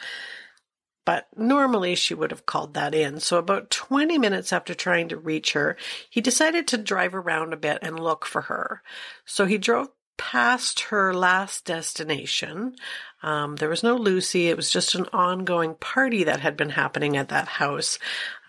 but 1.05 1.27
normally 1.37 1.95
she 1.95 2.15
would 2.15 2.31
have 2.31 2.47
called 2.47 2.75
that 2.75 2.95
in. 2.95 3.21
So 3.21 3.39
about 3.39 3.71
20 3.71 4.19
minutes 4.19 4.53
after 4.53 4.75
trying 4.75 5.09
to 5.09 5.17
reach 5.17 5.53
her, 5.53 5.77
he 6.09 6.21
decided 6.21 6.69
to 6.69 6.79
drive 6.79 7.15
around 7.15 7.53
a 7.53 7.57
bit 7.57 7.79
and 7.83 7.99
look 7.99 8.25
for 8.25 8.43
her. 8.43 8.83
So 9.25 9.47
he 9.47 9.59
drove 9.59 9.89
past 10.17 10.81
her 10.81 11.13
last 11.13 11.65
destination. 11.65 12.77
Um, 13.23 13.57
there 13.57 13.69
was 13.69 13.83
no 13.83 13.97
Lucie. 13.97 14.49
It 14.49 14.57
was 14.57 14.71
just 14.71 14.95
an 14.95 15.07
ongoing 15.13 15.75
party 15.75 16.25
that 16.25 16.41
had 16.41 16.57
been 16.57 16.71
happening 16.71 17.17
at 17.17 17.29
that 17.31 17.49
house. 17.49 17.99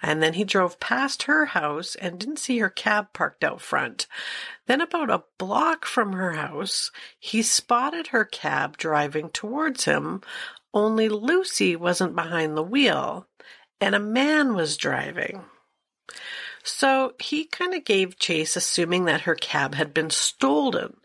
And 0.01 0.22
then 0.22 0.33
he 0.33 0.43
drove 0.43 0.79
past 0.79 1.24
her 1.24 1.45
house 1.45 1.95
and 1.95 2.19
didn't 2.19 2.39
see 2.39 2.60
her 2.60 2.69
cab 2.69 3.13
parked 3.13 3.43
out 3.43 3.62
front. 3.62 4.05
Then, 4.67 4.81
about 4.81 5.10
a 5.10 5.24
block 5.38 5.86
from 5.86 6.13
her 6.13 6.33
house, 6.33 6.91
he 7.19 7.41
spotted 7.41 8.07
her 8.07 8.25
cab 8.25 8.77
driving 8.77 9.29
towards 9.29 9.86
him, 9.86 10.22
only 10.74 11.10
Lucie 11.10 11.75
wasn't 11.75 12.15
behind 12.15 12.58
the 12.58 12.63
wheel, 12.63 13.27
and 13.80 13.96
a 13.96 14.00
man 14.00 14.53
was 14.53 14.77
driving. 14.77 15.44
So 16.63 17.13
he 17.20 17.46
kind 17.46 17.74
of 17.74 17.84
gave 17.84 18.18
chase, 18.18 18.56
assuming 18.56 19.06
that 19.06 19.22
her 19.22 19.36
cab 19.36 19.75
had 19.75 19.94
been 19.94 20.10
stolen. 20.10 20.98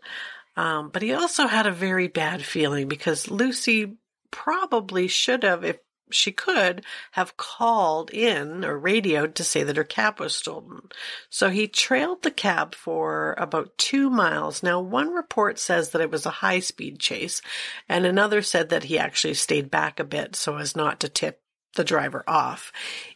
Um, 0.55 0.89
but 0.89 1.01
he 1.01 1.13
also 1.13 1.47
had 1.47 1.67
a 1.67 1.71
very 1.71 2.07
bad 2.07 2.43
feeling 2.43 2.87
because 2.87 3.29
Lucie 3.29 3.97
probably 4.31 5.07
should 5.07 5.43
have, 5.43 5.63
if 5.63 5.77
she 6.11 6.31
could, 6.31 6.83
have 7.11 7.37
called 7.37 8.09
in 8.11 8.65
or 8.65 8.77
radioed 8.77 9.35
to 9.35 9.43
say 9.43 9.63
that 9.63 9.77
her 9.77 9.83
cab 9.83 10.19
was 10.19 10.35
stolen. 10.35 10.89
So 11.29 11.49
he 11.49 11.67
trailed 11.67 12.23
the 12.23 12.31
cab 12.31 12.75
for 12.75 13.35
about 13.37 13.77
two 13.77 14.09
miles. 14.09 14.63
Now, 14.63 14.79
one 14.79 15.09
report 15.09 15.59
says 15.59 15.89
that 15.89 16.01
it 16.01 16.11
was 16.11 16.25
a 16.25 16.41
high 16.41 16.59
speed 16.59 16.99
chase, 16.99 17.41
and 17.87 18.05
another 18.05 18.41
said 18.41 18.69
that 18.69 18.85
he 18.85 18.97
actually 18.97 19.35
stayed 19.35 19.69
back 19.69 19.99
a 19.99 20.03
bit 20.03 20.35
so 20.35 20.57
as 20.57 20.75
not 20.75 20.99
to 21.01 21.09
tip 21.09 21.41
the 21.75 21.83
driver 21.83 22.23
off. 22.27 22.71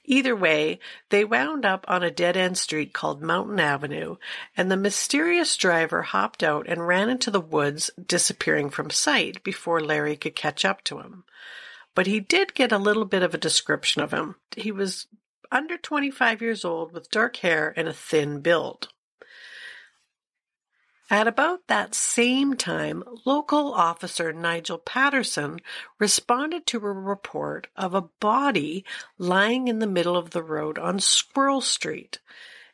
Either 0.06 0.36
way, 0.36 0.80
they 1.10 1.26
wound 1.26 1.66
up 1.66 1.86
on 1.88 2.04
a 2.04 2.12
dead 2.12 2.38
end 2.38 2.58
street 2.58 2.94
called 2.94 3.22
Mountain 3.22 3.60
Avenue, 3.60 4.18
and 4.56 4.72
the 4.72 4.78
mysterious 4.78 5.58
driver 5.58 6.04
hopped 6.04 6.44
out 6.44 6.68
and 6.68 6.88
ran 6.88 7.10
into 7.10 7.32
the 7.32 7.42
woods, 7.42 7.90
disappearing 8.06 8.70
from 8.70 8.90
sight 8.90 9.44
before 9.44 9.82
Larry 9.82 10.16
could 10.16 10.36
catch 10.36 10.64
up 10.64 10.84
to 10.86 11.00
him. 11.00 11.24
But 11.96 12.08
he 12.08 12.20
did 12.20 12.54
get 12.54 12.72
a 12.72 12.78
little 12.78 13.06
bit 13.06 13.24
of 13.24 13.34
a 13.34 13.40
description 13.40 14.02
of 14.02 14.12
him. 14.12 14.36
He 14.56 14.72
was 14.72 15.08
under 15.52 15.78
25 15.78 16.42
years 16.42 16.66
old 16.66 16.92
with 16.92 17.12
dark 17.12 17.38
hair 17.38 17.74
and 17.76 17.88
a 17.88 17.94
thin 17.94 18.42
build. 18.42 18.90
At 21.10 21.28
about 21.28 21.68
that 21.68 21.94
same 21.94 22.56
time, 22.56 23.04
local 23.24 23.72
officer 23.72 24.34
Nigel 24.34 24.80
Patterson 24.80 25.60
responded 26.00 26.66
to 26.68 26.78
a 26.78 26.92
report 26.92 27.68
of 27.76 27.94
a 27.94 28.02
body 28.02 28.84
lying 29.20 29.68
in 29.68 29.78
the 29.78 29.86
middle 29.86 30.18
of 30.18 30.32
the 30.32 30.42
road 30.42 30.80
on 30.80 31.00
Squirrel 31.00 31.62
Street. 31.62 32.20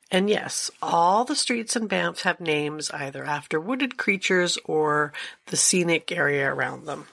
And 0.09 0.29
yes, 0.29 0.71
all 0.81 1.25
the 1.25 1.35
streets 1.35 1.75
in 1.75 1.87
Banff 1.87 2.21
have 2.21 2.39
names 2.39 2.89
either 2.91 3.25
after 3.25 3.59
wooded 3.59 3.97
creatures 3.97 4.57
or 4.63 5.11
the 5.47 5.57
scenic 5.57 6.11
area 6.11 6.49
around 6.49 6.85
them. 6.85 7.07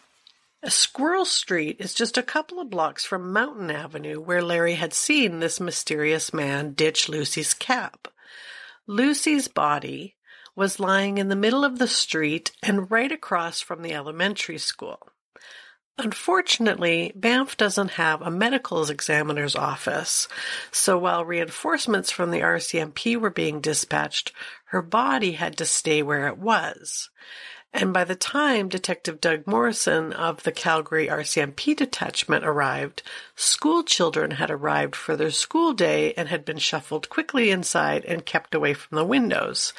Squirrel 0.70 1.24
Street 1.24 1.76
is 1.78 1.94
just 1.94 2.18
a 2.18 2.22
couple 2.22 2.60
of 2.60 2.70
blocks 2.70 3.04
from 3.04 3.32
Mountain 3.32 3.70
Avenue, 3.70 4.20
where 4.20 4.42
Larry 4.42 4.74
had 4.74 4.92
seen 4.92 5.38
this 5.38 5.60
mysterious 5.60 6.34
man 6.34 6.72
ditch 6.72 7.08
Lucie's 7.08 7.54
cap. 7.54 8.08
Lucie's 8.86 9.48
body 9.48 10.16
was 10.56 10.80
lying 10.80 11.18
in 11.18 11.28
the 11.28 11.36
middle 11.36 11.64
of 11.64 11.78
the 11.78 11.86
street 11.86 12.52
and 12.62 12.90
right 12.90 13.12
across 13.12 13.60
from 13.60 13.82
the 13.82 13.92
elementary 13.92 14.58
school. 14.58 15.08
Unfortunately, 15.98 17.10
Banff 17.14 17.56
doesn't 17.56 17.92
have 17.92 18.20
a 18.20 18.30
medical 18.30 18.84
examiner's 18.90 19.56
office, 19.56 20.28
so 20.70 20.98
while 20.98 21.24
reinforcements 21.24 22.10
from 22.10 22.30
the 22.30 22.40
RCMP 22.40 23.16
were 23.16 23.30
being 23.30 23.62
dispatched, 23.62 24.32
her 24.66 24.82
body 24.82 25.32
had 25.32 25.56
to 25.56 25.64
stay 25.64 26.02
where 26.02 26.26
it 26.26 26.36
was. 26.36 27.08
And 27.78 27.92
by 27.92 28.04
the 28.04 28.14
time 28.14 28.70
Detective 28.70 29.20
Doug 29.20 29.46
Morrison 29.46 30.14
of 30.14 30.44
the 30.44 30.50
Calgary 30.50 31.08
RCMP 31.08 31.76
detachment 31.76 32.42
arrived, 32.42 33.02
school 33.34 33.82
children 33.82 34.30
had 34.30 34.50
arrived 34.50 34.96
for 34.96 35.14
their 35.14 35.30
school 35.30 35.74
day 35.74 36.14
and 36.14 36.26
had 36.30 36.46
been 36.46 36.56
shuffled 36.56 37.10
quickly 37.10 37.50
inside 37.50 38.06
and 38.06 38.24
kept 38.24 38.54
away 38.54 38.72
from 38.72 38.96
the 38.96 39.04
windows. 39.04 39.74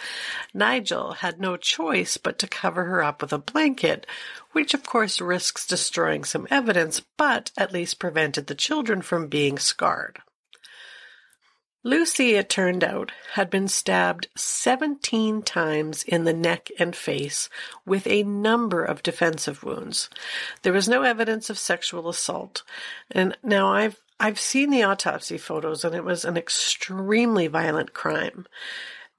Nigel 0.54 1.14
had 1.14 1.40
no 1.40 1.58
choice 1.58 2.18
but 2.18 2.38
to 2.38 2.48
cover 2.48 2.84
her 2.84 3.02
up 3.02 3.24
with 3.24 3.34
a 3.34 3.40
blanket, 3.40 4.06
which 4.52 4.76
of 4.76 4.84
course 4.84 5.20
risks 5.20 5.66
destroying 5.66 6.24
some 6.24 6.48
evidence, 6.52 7.00
but 7.00 7.50
at 7.58 7.74
least 7.74 7.98
prevented 7.98 8.46
the 8.46 8.54
children 8.54 9.02
from 9.02 9.26
being 9.26 9.58
scarred. 9.58 10.22
Lucie, 11.84 12.36
it 12.36 12.50
turned 12.50 12.84
out, 12.84 13.12
had 13.34 13.50
been 13.50 13.68
stabbed 13.68 14.28
17 14.36 15.42
times 15.44 16.04
in 16.04 16.24
the 16.24 16.34
neck 16.34 16.70
and 16.80 16.96
face 16.96 17.50
with 17.86 18.06
a 18.08 18.24
number 18.24 18.84
of 18.84 19.04
defensive 19.04 19.64
wounds. 19.64 20.10
There 20.64 20.74
was 20.74 20.90
no 20.90 21.04
evidence 21.04 21.50
of 21.50 21.58
sexual 21.58 22.10
assault. 22.10 22.64
And 23.12 23.38
now 23.44 23.72
I've 23.74 24.02
I've 24.20 24.40
seen 24.40 24.72
the 24.72 24.82
autopsy 24.82 25.38
photos 25.38 25.86
and 25.86 25.94
it 25.94 26.04
was 26.04 26.26
an 26.26 26.38
extremely 26.38 27.46
violent 27.46 27.94
crime. 27.94 28.48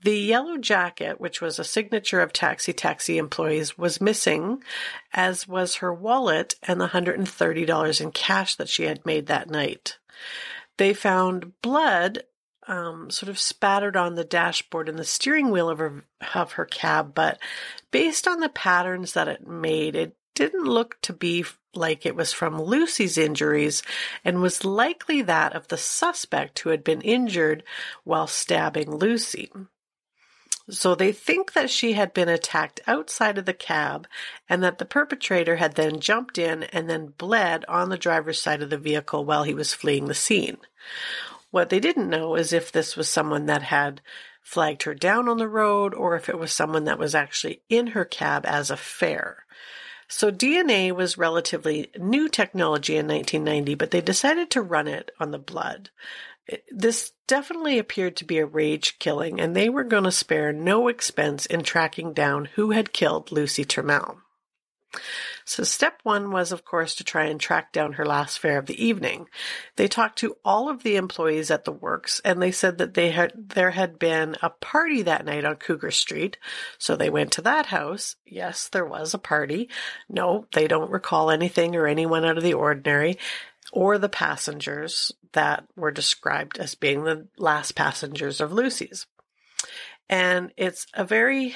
The 0.03 0.19
yellow 0.19 0.59
jacket, 0.59 1.21
which 1.21 1.41
was 1.41 1.59
a 1.59 1.65
signature 1.65 2.21
of 2.21 2.33
taxi 2.33 2.73
taxi 2.73 3.19
employees, 3.19 3.79
was 3.79 4.01
missing, 4.01 4.63
as 5.13 5.47
was 5.47 5.77
her 5.77 5.95
wallet 5.95 6.55
and 6.65 6.81
the 6.81 6.89
$130 6.89 8.01
in 8.01 8.11
cash 8.13 8.57
that 8.57 8.69
she 8.69 8.85
had 8.85 9.07
made 9.07 9.27
that 9.27 9.51
night. 9.51 9.99
They 10.77 10.95
found 10.95 11.61
blood 11.63 12.25
um, 12.69 13.11
sort 13.11 13.31
of 13.31 13.39
spattered 13.39 13.97
on 13.97 14.15
the 14.15 14.25
dashboard 14.25 14.89
and 14.89 14.99
the 14.99 15.05
steering 15.05 15.51
wheel 15.51 15.69
of 15.69 15.79
her, 15.79 16.05
of 16.35 16.53
her 16.53 16.67
cab, 16.67 17.15
but 17.15 17.39
based 17.91 18.29
on 18.29 18.41
the 18.41 18.49
patterns 18.49 19.15
that 19.15 19.27
it 19.27 19.47
made, 19.47 19.97
it 19.97 20.15
didn't 20.35 20.65
look 20.65 21.01
to 21.03 21.13
be 21.13 21.45
like 21.75 22.07
it 22.07 22.15
was 22.15 22.33
from 22.33 22.61
Lucie's 22.61 23.19
injuries 23.19 23.83
and 24.25 24.41
was 24.41 24.65
likely 24.65 25.23
that 25.23 25.55
of 25.55 25.69
the 25.69 25.77
suspect 25.79 26.61
who 26.61 26.71
had 26.71 26.85
been 26.85 27.01
injured 27.01 27.65
while 28.05 28.27
stabbing 28.27 28.91
Lucie. 28.91 29.51
So 30.71 30.95
they 30.95 31.13
think 31.13 31.55
that 31.55 31.71
she 31.71 31.95
had 31.95 32.13
been 32.13 32.29
attacked 32.29 32.81
outside 32.87 33.39
of 33.39 33.47
the 33.47 33.55
cab 33.55 34.07
and 34.49 34.63
that 34.63 34.79
the 34.79 34.85
perpetrator 34.85 35.57
had 35.57 35.75
then 35.75 35.99
jumped 35.99 36.37
in 36.37 36.65
and 36.65 36.91
then 36.91 37.15
bled 37.17 37.65
on 37.67 37.89
the 37.89 37.97
driver's 37.97 38.41
side 38.41 38.61
of 38.61 38.69
the 38.69 38.77
vehicle 38.77 39.25
while 39.25 39.45
he 39.45 39.55
was 39.55 39.73
fleeing 39.73 40.07
the 40.07 40.15
scene. 40.15 40.59
What 41.51 41.71
they 41.71 41.81
didn't 41.81 42.11
know 42.11 42.35
is 42.35 42.53
if 42.53 42.71
this 42.71 42.97
was 42.97 43.09
someone 43.09 43.47
that 43.47 43.63
had 43.63 44.01
flagged 44.43 44.85
her 44.85 44.95
down 44.95 45.29
on 45.29 45.39
the 45.39 45.49
road 45.49 45.95
or 45.95 46.17
if 46.17 46.29
it 46.29 46.39
was 46.39 46.53
someone 46.53 46.85
that 46.85 46.99
was 46.99 47.15
actually 47.15 47.63
in 47.69 47.89
her 47.89 48.05
cab 48.05 48.45
as 48.47 48.71
a 48.71 48.77
fare. 48.77 49.45
So 50.09 50.31
DNA 50.31 50.91
was 50.93 51.19
relatively 51.19 51.91
new 51.99 52.29
technology 52.29 52.97
in 52.97 53.07
1990, 53.07 53.75
but 53.75 53.91
they 53.91 54.01
decided 54.01 54.51
to 54.51 54.63
run 54.63 54.89
it 54.89 55.11
on 55.21 55.31
the 55.31 55.39
blood. 55.39 55.91
This 56.71 57.13
definitely 57.27 57.79
appeared 57.79 58.17
to 58.17 58.25
be 58.25 58.39
a 58.39 58.47
rage 58.47 58.99
killing, 58.99 59.39
and 59.39 59.55
they 59.55 59.69
were 59.69 59.85
going 59.85 60.05
to 60.05 60.13
spare 60.13 60.51
no 60.51 60.89
expense 60.89 61.45
in 61.45 61.63
tracking 61.63 62.15
down 62.15 62.47
who 62.55 62.71
had 62.71 62.95
killed 62.95 63.31
Lucie 63.31 63.67
Turmel. 63.67 64.17
So 65.45 65.65
step 65.65 66.01
one 66.03 66.31
was, 66.31 66.53
of 66.53 66.65
course, 66.65 66.95
to 66.97 67.05
try 67.05 67.25
and 67.25 67.41
track 67.41 67.73
down 67.73 67.95
her 67.95 68.07
last 68.07 68.39
fare 68.39 68.59
of 68.59 68.67
the 68.67 68.83
evening. 68.83 69.27
They 69.77 69.89
talked 69.89 70.19
to 70.21 70.37
all 70.45 70.69
of 70.69 70.83
the 70.83 70.97
employees 70.97 71.51
at 71.51 71.65
the 71.65 71.73
works 71.73 72.21
and 72.25 72.41
they 72.41 72.53
said 72.53 72.79
that 72.79 72.95
they 72.95 73.11
had, 73.11 73.33
there 73.51 73.71
had 73.71 73.99
been 73.99 74.37
a 74.43 74.51
party 74.51 75.03
that 75.03 75.25
night 75.25 75.45
on 75.45 75.57
Cougar 75.57 75.91
Street. 75.91 76.39
So 76.79 76.97
they 76.97 77.11
went 77.11 77.33
to 77.33 77.43
that 77.43 77.67
house. 77.67 78.17
Yes, 78.27 78.69
there 78.69 78.87
was 78.87 79.15
a 79.15 79.19
party. 79.19 79.69
No, 80.09 80.47
they 80.53 80.67
don't 80.67 80.91
recall 80.91 81.31
anything 81.31 81.77
or 81.77 81.87
anyone 81.87 82.25
out 82.25 82.39
of 82.39 82.45
the 82.45 82.55
ordinary 82.55 83.19
or 83.73 83.99
the 83.99 84.09
passengers 84.09 85.13
that 85.33 85.65
were 85.77 85.91
described 85.91 86.59
as 86.59 86.75
being 86.75 87.05
the 87.05 87.29
last 87.37 87.75
passengers 87.75 88.41
of 88.41 88.53
Lucie's. 88.53 89.07
And 90.09 90.53
it's 90.57 90.87
a 90.95 91.05
very 91.05 91.55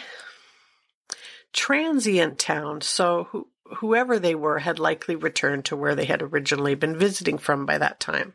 transient 1.52 2.38
town. 2.38 2.80
So 2.80 3.24
who, 3.30 3.48
whoever 3.76 4.18
they 4.18 4.34
were 4.34 4.58
had 4.58 4.78
likely 4.78 5.16
returned 5.16 5.64
to 5.66 5.76
where 5.76 5.94
they 5.94 6.04
had 6.04 6.22
originally 6.22 6.74
been 6.74 6.98
visiting 6.98 7.38
from 7.38 7.66
by 7.66 7.78
that 7.78 8.00
time. 8.00 8.34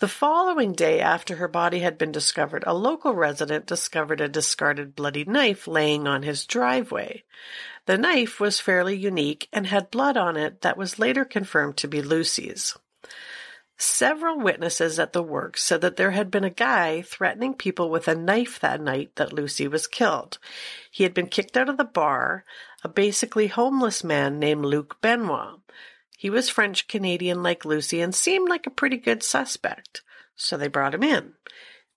The 0.00 0.08
following 0.08 0.72
day, 0.72 1.00
after 1.00 1.36
her 1.36 1.48
body 1.48 1.80
had 1.80 1.98
been 1.98 2.12
discovered, 2.12 2.64
a 2.66 2.72
local 2.72 3.14
resident 3.14 3.66
discovered 3.66 4.20
a 4.22 4.28
discarded 4.28 4.96
bloody 4.96 5.24
knife 5.24 5.66
laying 5.66 6.08
on 6.08 6.22
his 6.22 6.46
driveway. 6.46 7.24
The 7.84 7.98
knife 7.98 8.40
was 8.40 8.60
fairly 8.60 8.96
unique 8.96 9.48
and 9.52 9.66
had 9.66 9.90
blood 9.90 10.16
on 10.16 10.36
it 10.36 10.62
that 10.62 10.78
was 10.78 10.98
later 10.98 11.24
confirmed 11.24 11.76
to 11.78 11.88
be 11.88 12.00
Lucie's. 12.00 12.78
Several 13.82 14.38
witnesses 14.38 14.98
at 14.98 15.14
the 15.14 15.22
work 15.22 15.56
said 15.56 15.80
that 15.80 15.96
there 15.96 16.10
had 16.10 16.30
been 16.30 16.44
a 16.44 16.50
guy 16.50 17.00
threatening 17.00 17.54
people 17.54 17.88
with 17.88 18.08
a 18.08 18.14
knife 18.14 18.60
that 18.60 18.78
night 18.78 19.16
that 19.16 19.32
Lucie 19.32 19.68
was 19.68 19.86
killed. 19.86 20.36
He 20.90 21.02
had 21.02 21.14
been 21.14 21.28
kicked 21.28 21.56
out 21.56 21.70
of 21.70 21.78
the 21.78 21.84
bar, 21.84 22.44
a 22.84 22.90
basically 22.90 23.46
homeless 23.46 24.04
man 24.04 24.38
named 24.38 24.66
Luke 24.66 25.00
Benoit. 25.00 25.60
He 26.18 26.28
was 26.28 26.50
French 26.50 26.88
Canadian 26.88 27.42
like 27.42 27.64
Lucie 27.64 28.02
and 28.02 28.14
seemed 28.14 28.50
like 28.50 28.66
a 28.66 28.70
pretty 28.70 28.98
good 28.98 29.22
suspect, 29.22 30.02
so 30.36 30.58
they 30.58 30.68
brought 30.68 30.94
him 30.94 31.02
in. 31.02 31.32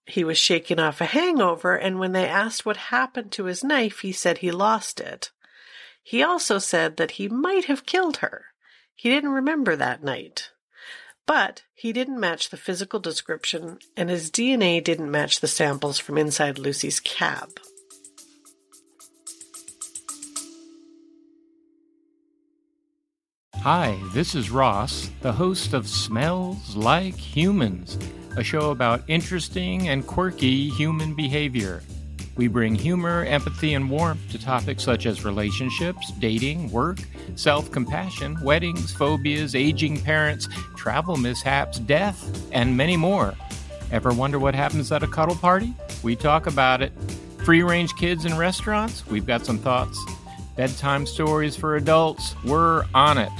He 0.06 0.24
was 0.24 0.38
shaking 0.38 0.80
off 0.80 1.02
a 1.02 1.06
hangover, 1.06 1.76
and 1.76 2.00
when 2.00 2.14
they 2.14 2.30
asked 2.30 2.66
what 2.66 2.78
happened 2.78 3.34
to 3.34 3.44
his 3.44 3.62
knife, 3.62 4.00
he 4.00 4.14
said 4.14 4.38
he 4.38 4.52
lost 4.52 5.02
it. 5.02 5.32
He 6.02 6.24
also 6.24 6.60
said 6.60 6.96
that 6.96 7.12
he 7.12 7.28
might 7.28 7.66
have 7.66 7.86
killed 7.86 8.18
her. 8.18 8.46
He 8.96 9.10
didn't 9.10 9.32
remember 9.32 9.76
that 9.76 10.02
night. 10.02 10.52
But 11.26 11.64
he 11.74 11.94
didn't 11.94 12.20
match 12.20 12.50
the 12.50 12.58
physical 12.58 13.00
description, 13.00 13.80
and 13.96 14.10
his 14.10 14.30
DNA 14.30 14.84
didn't 14.84 15.10
match 15.10 15.40
the 15.40 15.48
samples 15.48 15.98
from 15.98 16.18
inside 16.18 16.60
Lucie's 16.60 17.00
cab. 17.00 17.50
Hi, 23.56 23.98
this 24.14 24.36
is 24.36 24.50
Ross, 24.50 25.10
the 25.22 25.32
host 25.32 25.74
of 25.74 25.88
Smells 25.88 26.76
Like 26.76 27.16
Humans, 27.16 27.98
a 28.36 28.44
show 28.44 28.72
about 28.72 29.04
interesting 29.08 29.88
and 29.88 30.06
quirky 30.06 30.70
human 30.72 31.16
behavior. 31.16 31.82
We 32.36 32.48
bring 32.48 32.74
humor, 32.74 33.26
empathy, 33.26 33.76
and 33.76 33.90
warmth 33.90 34.32
to 34.32 34.40
topics 34.40 34.84
such 34.84 35.06
as 35.06 35.24
relationships, 35.24 36.12
dating, 36.20 36.72
work, 36.72 37.00
self 37.36 37.70
compassion, 37.72 38.38
weddings, 38.42 38.92
phobias, 38.92 39.54
aging 39.54 40.02
parents, 40.02 40.48
travel 40.76 41.16
mishaps, 41.16 41.78
death, 41.80 42.50
and 42.52 42.76
many 42.76 42.98
more. 42.98 43.36
Ever 43.92 44.12
wonder 44.12 44.40
what 44.40 44.56
happens 44.56 44.92
at 44.92 45.04
a 45.04 45.08
cuddle 45.08 45.36
party? 45.36 45.76
We 46.02 46.16
talk 46.16 46.48
about 46.48 46.82
it. 46.82 46.92
Free 47.46 47.62
range 47.62 47.94
kids 47.96 48.26
in 48.26 48.36
restaurants? 48.38 49.06
We've 49.06 49.28
got 49.28 49.46
some 49.46 49.60
thoughts. 49.60 50.00
Bedtime 50.56 51.06
stories 51.06 51.56
for 51.56 51.76
adults? 51.76 52.36
We're 52.44 52.86
on 52.96 53.20
it. 53.20 53.32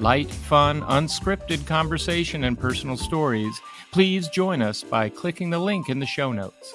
Light, 0.00 0.30
fun, 0.30 0.82
unscripted 0.82 1.66
conversation 1.66 2.44
and 2.44 2.56
personal 2.56 2.96
stories. 2.96 3.60
Please 3.90 4.28
join 4.28 4.62
us 4.62 4.84
by 4.84 5.08
clicking 5.08 5.50
the 5.50 5.58
link 5.58 5.88
in 5.88 5.98
the 5.98 6.06
show 6.06 6.30
notes. 6.30 6.72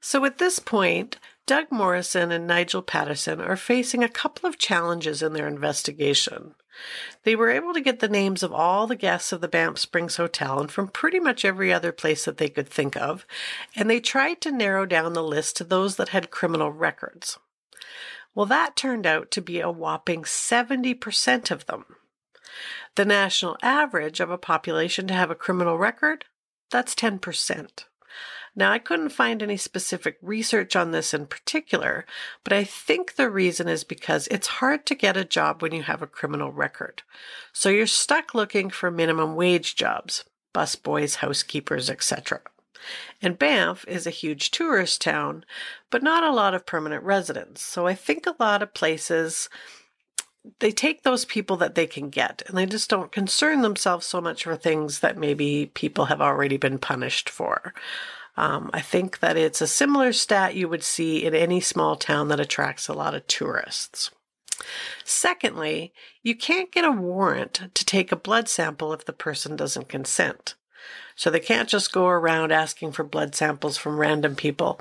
So 0.00 0.24
at 0.24 0.38
this 0.38 0.58
point, 0.58 1.18
Doug 1.46 1.66
Morrison 1.70 2.32
and 2.32 2.46
Nigel 2.46 2.82
Patterson 2.82 3.40
are 3.40 3.56
facing 3.56 4.02
a 4.02 4.08
couple 4.08 4.48
of 4.48 4.58
challenges 4.58 5.22
in 5.22 5.32
their 5.32 5.46
investigation. 5.46 6.54
They 7.22 7.36
were 7.36 7.50
able 7.50 7.72
to 7.72 7.80
get 7.80 8.00
the 8.00 8.08
names 8.08 8.42
of 8.42 8.52
all 8.52 8.86
the 8.86 8.96
guests 8.96 9.32
of 9.32 9.40
the 9.40 9.48
Banff 9.48 9.78
Springs 9.78 10.16
Hotel 10.16 10.58
and 10.60 10.70
from 10.70 10.88
pretty 10.88 11.20
much 11.20 11.44
every 11.44 11.72
other 11.72 11.92
place 11.92 12.24
that 12.24 12.38
they 12.38 12.48
could 12.48 12.68
think 12.68 12.96
of, 12.96 13.26
and 13.74 13.88
they 13.88 14.00
tried 14.00 14.40
to 14.42 14.52
narrow 14.52 14.86
down 14.86 15.12
the 15.12 15.22
list 15.22 15.56
to 15.56 15.64
those 15.64 15.96
that 15.96 16.10
had 16.10 16.30
criminal 16.30 16.70
records. 16.70 17.38
Well, 18.34 18.46
that 18.46 18.76
turned 18.76 19.06
out 19.06 19.30
to 19.30 19.40
be 19.40 19.60
a 19.60 19.70
whopping 19.70 20.24
70% 20.24 21.50
of 21.50 21.66
them. 21.66 21.86
The 22.96 23.04
national 23.04 23.56
average 23.62 24.20
of 24.20 24.30
a 24.30 24.38
population 24.38 25.06
to 25.06 25.14
have 25.14 25.30
a 25.30 25.34
criminal 25.34 25.78
record, 25.78 26.26
that's 26.70 26.94
10%. 26.94 27.84
Now, 28.58 28.72
I 28.72 28.78
couldn't 28.78 29.10
find 29.10 29.42
any 29.42 29.58
specific 29.58 30.16
research 30.22 30.74
on 30.74 30.90
this 30.90 31.12
in 31.12 31.26
particular, 31.26 32.06
but 32.42 32.54
I 32.54 32.64
think 32.64 33.14
the 33.14 33.28
reason 33.28 33.68
is 33.68 33.84
because 33.84 34.26
it's 34.28 34.46
hard 34.46 34.86
to 34.86 34.94
get 34.94 35.16
a 35.16 35.26
job 35.26 35.60
when 35.60 35.72
you 35.72 35.82
have 35.82 36.00
a 36.00 36.06
criminal 36.06 36.50
record. 36.50 37.02
So 37.52 37.68
you're 37.68 37.86
stuck 37.86 38.34
looking 38.34 38.70
for 38.70 38.90
minimum 38.90 39.36
wage 39.36 39.76
jobs, 39.76 40.24
busboys, 40.54 41.16
housekeepers, 41.16 41.90
etc. 41.90 42.40
And 43.20 43.38
Banff 43.38 43.84
is 43.86 44.06
a 44.06 44.10
huge 44.10 44.50
tourist 44.50 45.02
town, 45.02 45.44
but 45.90 46.02
not 46.02 46.24
a 46.24 46.32
lot 46.32 46.54
of 46.54 46.64
permanent 46.64 47.04
residents. 47.04 47.60
So 47.62 47.86
I 47.86 47.94
think 47.94 48.26
a 48.26 48.36
lot 48.38 48.62
of 48.62 48.72
places 48.72 49.50
they 50.60 50.70
take 50.70 51.02
those 51.02 51.24
people 51.24 51.56
that 51.56 51.74
they 51.74 51.86
can 51.86 52.08
get 52.08 52.42
and 52.46 52.56
they 52.56 52.66
just 52.66 52.88
don't 52.88 53.10
concern 53.10 53.62
themselves 53.62 54.06
so 54.06 54.20
much 54.20 54.44
for 54.44 54.56
things 54.56 55.00
that 55.00 55.18
maybe 55.18 55.72
people 55.74 56.04
have 56.06 56.20
already 56.20 56.56
been 56.56 56.78
punished 56.78 57.28
for. 57.28 57.74
Um, 58.36 58.70
I 58.72 58.80
think 58.80 59.20
that 59.20 59.36
it's 59.36 59.60
a 59.60 59.66
similar 59.66 60.12
stat 60.12 60.54
you 60.54 60.68
would 60.68 60.82
see 60.82 61.24
in 61.24 61.34
any 61.34 61.60
small 61.60 61.96
town 61.96 62.28
that 62.28 62.40
attracts 62.40 62.88
a 62.88 62.94
lot 62.94 63.14
of 63.14 63.26
tourists. 63.26 64.10
Secondly, 65.04 65.92
you 66.22 66.34
can't 66.34 66.72
get 66.72 66.84
a 66.84 66.90
warrant 66.90 67.68
to 67.74 67.84
take 67.84 68.12
a 68.12 68.16
blood 68.16 68.48
sample 68.48 68.92
if 68.92 69.04
the 69.04 69.12
person 69.12 69.56
doesn't 69.56 69.88
consent. 69.88 70.54
So 71.14 71.30
they 71.30 71.40
can't 71.40 71.68
just 71.68 71.92
go 71.92 72.06
around 72.06 72.52
asking 72.52 72.92
for 72.92 73.04
blood 73.04 73.34
samples 73.34 73.76
from 73.76 73.98
random 73.98 74.36
people 74.36 74.80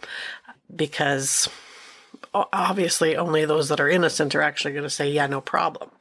because 0.73 1.47
obviously 2.33 3.15
only 3.15 3.45
those 3.45 3.69
that 3.69 3.79
are 3.79 3.89
innocent 3.89 4.35
are 4.35 4.41
actually 4.41 4.73
going 4.73 4.83
to 4.83 4.89
say, 4.89 5.09
yeah, 5.09 5.27
no 5.27 5.39
problem. 5.41 5.91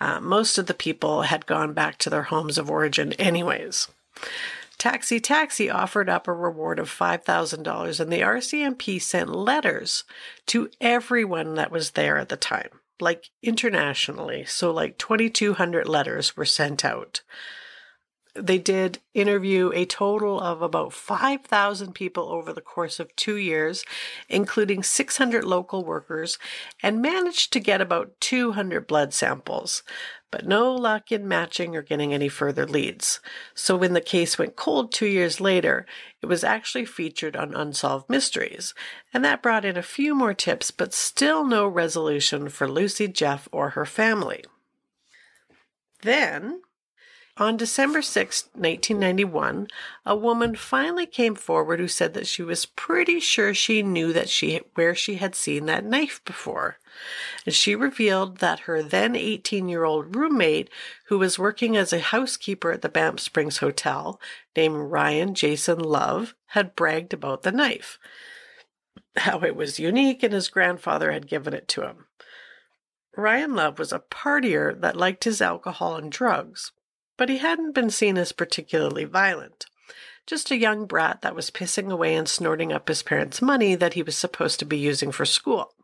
Uh, 0.00 0.20
most 0.20 0.58
of 0.58 0.66
the 0.66 0.74
people 0.74 1.22
had 1.22 1.46
gone 1.46 1.72
back 1.72 1.98
to 1.98 2.10
their 2.10 2.24
homes 2.24 2.58
of 2.58 2.70
origin 2.70 3.12
anyways. 3.14 3.88
Taxi 4.80 5.20
Taxi 5.20 5.68
offered 5.68 6.08
up 6.08 6.26
a 6.26 6.32
reward 6.32 6.78
of 6.78 6.88
$5,000, 6.88 8.00
and 8.00 8.10
the 8.10 8.22
RCMP 8.22 9.00
sent 9.00 9.28
letters 9.28 10.04
to 10.46 10.70
everyone 10.80 11.54
that 11.56 11.70
was 11.70 11.90
there 11.90 12.16
at 12.16 12.30
the 12.30 12.36
time, 12.38 12.80
like 12.98 13.28
internationally. 13.42 14.46
So, 14.46 14.70
like 14.70 14.96
2,200 14.96 15.86
letters 15.86 16.34
were 16.34 16.46
sent 16.46 16.82
out 16.82 17.20
they 18.34 18.58
did 18.58 19.00
interview 19.12 19.72
a 19.74 19.84
total 19.84 20.40
of 20.40 20.62
about 20.62 20.92
5,000 20.92 21.94
people 21.94 22.28
over 22.28 22.52
the 22.52 22.60
course 22.60 23.00
of 23.00 23.14
two 23.16 23.36
years, 23.36 23.84
including 24.28 24.82
600 24.82 25.44
local 25.44 25.84
workers, 25.84 26.38
and 26.82 27.02
managed 27.02 27.52
to 27.52 27.60
get 27.60 27.80
about 27.80 28.12
200 28.20 28.86
blood 28.86 29.12
samples. 29.12 29.82
But 30.30 30.46
no 30.46 30.72
luck 30.72 31.10
in 31.10 31.26
matching 31.26 31.74
or 31.74 31.82
getting 31.82 32.14
any 32.14 32.28
further 32.28 32.64
leads. 32.64 33.18
So 33.52 33.76
when 33.76 33.94
the 33.94 34.00
case 34.00 34.38
went 34.38 34.54
cold 34.54 34.92
two 34.92 35.06
years 35.06 35.40
later, 35.40 35.86
it 36.22 36.26
was 36.26 36.44
actually 36.44 36.84
featured 36.84 37.34
on 37.36 37.52
Unsolved 37.52 38.08
Mysteries. 38.08 38.72
And 39.12 39.24
that 39.24 39.42
brought 39.42 39.64
in 39.64 39.76
a 39.76 39.82
few 39.82 40.14
more 40.14 40.34
tips, 40.34 40.70
but 40.70 40.94
still 40.94 41.44
no 41.44 41.66
resolution 41.66 42.48
for 42.48 42.68
Lucie 42.68 43.08
Jeff 43.08 43.48
or 43.50 43.70
her 43.70 43.84
family. 43.84 44.44
Then, 46.02 46.62
on 47.40 47.56
December 47.56 48.02
6, 48.02 48.50
1991, 48.52 49.66
a 50.04 50.14
woman 50.14 50.54
finally 50.54 51.06
came 51.06 51.34
forward 51.34 51.80
who 51.80 51.88
said 51.88 52.12
that 52.12 52.26
she 52.26 52.42
was 52.42 52.66
pretty 52.66 53.18
sure 53.18 53.54
she 53.54 53.82
knew 53.82 54.12
that 54.12 54.28
she 54.28 54.60
where 54.74 54.94
she 54.94 55.14
had 55.14 55.34
seen 55.34 55.64
that 55.64 55.84
knife 55.84 56.20
before. 56.26 56.76
And 57.46 57.54
she 57.54 57.74
revealed 57.74 58.38
that 58.38 58.60
her 58.60 58.82
then 58.82 59.14
18-year-old 59.14 60.14
roommate 60.14 60.68
who 61.06 61.18
was 61.18 61.38
working 61.38 61.78
as 61.78 61.94
a 61.94 62.00
housekeeper 62.00 62.72
at 62.72 62.82
the 62.82 62.90
Banff 62.90 63.20
Springs 63.20 63.58
Hotel, 63.58 64.20
named 64.54 64.90
Ryan 64.90 65.34
Jason 65.34 65.78
Love, 65.78 66.34
had 66.48 66.76
bragged 66.76 67.14
about 67.14 67.42
the 67.42 67.52
knife. 67.52 67.98
How 69.16 69.40
it 69.40 69.56
was 69.56 69.78
unique 69.78 70.22
and 70.22 70.34
his 70.34 70.48
grandfather 70.48 71.10
had 71.10 71.26
given 71.26 71.54
it 71.54 71.68
to 71.68 71.86
him. 71.86 72.04
Ryan 73.16 73.54
Love 73.54 73.78
was 73.78 73.92
a 73.92 73.98
partier 73.98 74.78
that 74.78 74.96
liked 74.96 75.24
his 75.24 75.40
alcohol 75.40 75.96
and 75.96 76.12
drugs 76.12 76.72
but 77.20 77.28
he 77.28 77.36
hadn't 77.36 77.74
been 77.74 77.90
seen 77.90 78.16
as 78.16 78.32
particularly 78.32 79.04
violent. 79.04 79.66
Just 80.26 80.50
a 80.50 80.56
young 80.56 80.86
brat 80.86 81.20
that 81.20 81.34
was 81.34 81.50
pissing 81.50 81.92
away 81.92 82.14
and 82.14 82.26
snorting 82.26 82.72
up 82.72 82.88
his 82.88 83.02
parents' 83.02 83.42
money 83.42 83.74
that 83.74 83.92
he 83.92 84.02
was 84.02 84.16
supposed 84.16 84.58
to 84.58 84.64
be 84.64 84.78
using 84.78 85.12
for 85.12 85.26
school. 85.26 85.74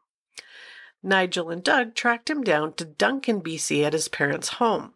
Nigel 1.03 1.51
and 1.51 1.63
Doug 1.63 1.95
tracked 1.95 2.31
him 2.31 2.43
down 2.43 2.73
to 2.73 2.87
Duncan, 2.87 3.43
BC 3.43 3.85
at 3.85 3.93
his 3.93 4.09
parents' 4.09 4.55
home. 4.55 4.95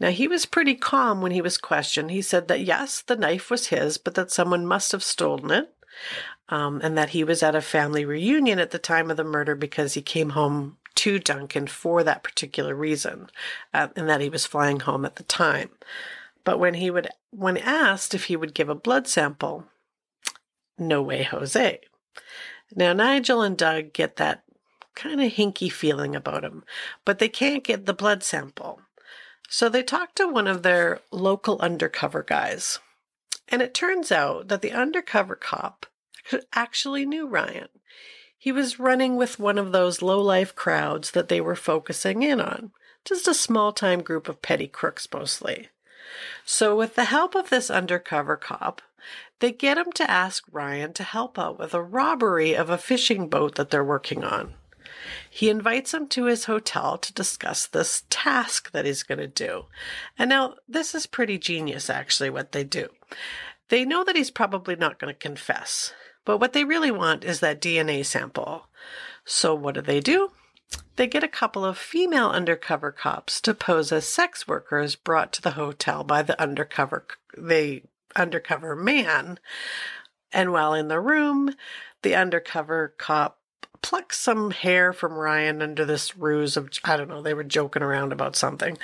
Now, 0.00 0.08
he 0.08 0.26
was 0.26 0.46
pretty 0.46 0.76
calm 0.76 1.20
when 1.20 1.32
he 1.32 1.42
was 1.42 1.58
questioned. 1.58 2.10
He 2.10 2.22
said 2.22 2.48
that 2.48 2.64
yes, 2.64 3.02
the 3.02 3.14
knife 3.14 3.50
was 3.50 3.66
his, 3.66 3.98
but 3.98 4.14
that 4.14 4.30
someone 4.30 4.64
must 4.64 4.92
have 4.92 5.04
stolen 5.04 5.50
it, 5.50 5.74
um, 6.48 6.80
and 6.82 6.96
that 6.96 7.10
he 7.10 7.22
was 7.22 7.42
at 7.42 7.54
a 7.54 7.60
family 7.60 8.06
reunion 8.06 8.58
at 8.58 8.70
the 8.70 8.78
time 8.78 9.10
of 9.10 9.18
the 9.18 9.24
murder 9.24 9.54
because 9.54 9.92
he 9.92 10.00
came 10.00 10.30
home 10.30 10.78
to 11.00 11.18
Duncan 11.18 11.66
for 11.66 12.04
that 12.04 12.22
particular 12.22 12.74
reason, 12.74 13.28
uh, 13.72 13.88
and 13.96 14.06
that 14.06 14.20
he 14.20 14.28
was 14.28 14.44
flying 14.44 14.80
home 14.80 15.06
at 15.06 15.16
the 15.16 15.22
time. 15.22 15.70
But 16.44 16.58
when 16.58 16.74
he 16.74 16.90
would, 16.90 17.08
when 17.30 17.56
asked 17.56 18.12
if 18.12 18.24
he 18.24 18.36
would 18.36 18.52
give 18.52 18.68
a 18.68 18.74
blood 18.74 19.08
sample, 19.08 19.64
no 20.76 21.00
way, 21.00 21.22
Jose. 21.22 21.80
Now 22.76 22.92
Nigel 22.92 23.40
and 23.40 23.56
Doug 23.56 23.94
get 23.94 24.16
that 24.16 24.44
kind 24.94 25.22
of 25.22 25.32
hinky 25.32 25.72
feeling 25.72 26.14
about 26.14 26.44
him, 26.44 26.64
but 27.06 27.18
they 27.18 27.30
can't 27.30 27.64
get 27.64 27.86
the 27.86 27.94
blood 27.94 28.22
sample. 28.22 28.82
So 29.48 29.70
they 29.70 29.82
talk 29.82 30.14
to 30.16 30.28
one 30.28 30.46
of 30.46 30.62
their 30.62 31.00
local 31.10 31.58
undercover 31.60 32.22
guys. 32.22 32.78
And 33.48 33.62
it 33.62 33.72
turns 33.72 34.12
out 34.12 34.48
that 34.48 34.60
the 34.60 34.72
undercover 34.72 35.34
cop 35.34 35.86
actually 36.52 37.06
knew 37.06 37.26
Ryan. 37.26 37.68
He 38.42 38.52
was 38.52 38.80
running 38.80 39.16
with 39.16 39.38
one 39.38 39.58
of 39.58 39.70
those 39.70 40.00
low-life 40.00 40.54
crowds 40.54 41.10
that 41.10 41.28
they 41.28 41.42
were 41.42 41.54
focusing 41.54 42.22
in 42.22 42.40
on, 42.40 42.72
just 43.04 43.28
a 43.28 43.34
small-time 43.34 44.00
group 44.00 44.30
of 44.30 44.40
petty 44.40 44.66
crooks 44.66 45.06
mostly. 45.12 45.68
So, 46.46 46.74
with 46.74 46.94
the 46.94 47.04
help 47.04 47.34
of 47.34 47.50
this 47.50 47.70
undercover 47.70 48.38
cop, 48.38 48.80
they 49.40 49.52
get 49.52 49.76
him 49.76 49.92
to 49.92 50.10
ask 50.10 50.42
Ryan 50.50 50.94
to 50.94 51.02
help 51.02 51.38
out 51.38 51.58
with 51.58 51.74
a 51.74 51.82
robbery 51.82 52.54
of 52.54 52.70
a 52.70 52.78
fishing 52.78 53.28
boat 53.28 53.56
that 53.56 53.68
they're 53.68 53.84
working 53.84 54.24
on. 54.24 54.54
He 55.28 55.50
invites 55.50 55.92
him 55.92 56.08
to 56.08 56.24
his 56.24 56.46
hotel 56.46 56.96
to 56.96 57.12
discuss 57.12 57.66
this 57.66 58.04
task 58.08 58.70
that 58.72 58.86
he's 58.86 59.02
going 59.02 59.18
to 59.18 59.26
do. 59.26 59.66
And 60.18 60.30
now, 60.30 60.54
this 60.66 60.94
is 60.94 61.06
pretty 61.06 61.36
genius, 61.36 61.90
actually, 61.90 62.30
what 62.30 62.52
they 62.52 62.64
do. 62.64 62.88
They 63.68 63.84
know 63.84 64.02
that 64.02 64.16
he's 64.16 64.30
probably 64.30 64.76
not 64.76 64.98
going 64.98 65.12
to 65.12 65.18
confess, 65.18 65.92
But 66.24 66.38
what 66.38 66.52
they 66.52 66.64
really 66.64 66.90
want 66.90 67.24
is 67.24 67.40
that 67.40 67.60
DNA 67.60 68.04
sample. 68.04 68.66
So 69.24 69.54
what 69.54 69.74
do 69.74 69.80
they 69.80 70.00
do? 70.00 70.30
They 70.96 71.06
get 71.06 71.24
a 71.24 71.28
couple 71.28 71.64
of 71.64 71.78
female 71.78 72.28
undercover 72.28 72.92
cops 72.92 73.40
to 73.42 73.54
pose 73.54 73.90
as 73.90 74.06
sex 74.06 74.46
workers 74.46 74.96
brought 74.96 75.32
to 75.32 75.42
the 75.42 75.52
hotel 75.52 76.04
by 76.04 76.22
the 76.22 76.40
undercover 76.40 77.06
the 77.36 77.82
undercover 78.14 78.76
man. 78.76 79.38
And 80.32 80.52
while 80.52 80.74
in 80.74 80.88
the 80.88 81.00
room, 81.00 81.54
the 82.02 82.14
undercover 82.14 82.94
cop 82.98 83.38
plucks 83.82 84.18
some 84.18 84.50
hair 84.50 84.92
from 84.92 85.14
Ryan 85.14 85.62
under 85.62 85.84
this 85.84 86.16
ruse 86.16 86.56
of, 86.56 86.68
I 86.84 86.96
don't 86.96 87.08
know, 87.08 87.22
they 87.22 87.34
were 87.34 87.44
joking 87.44 87.82
around 87.82 88.12
about 88.12 88.36
something. 88.36 88.78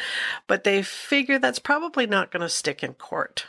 But 0.46 0.64
they 0.64 0.83
figure 0.83 1.38
that's 1.38 1.59
probably 1.59 2.07
not 2.07 2.31
going 2.31 2.40
to 2.40 2.49
stick 2.49 2.83
in 2.83 2.94
court. 2.94 3.46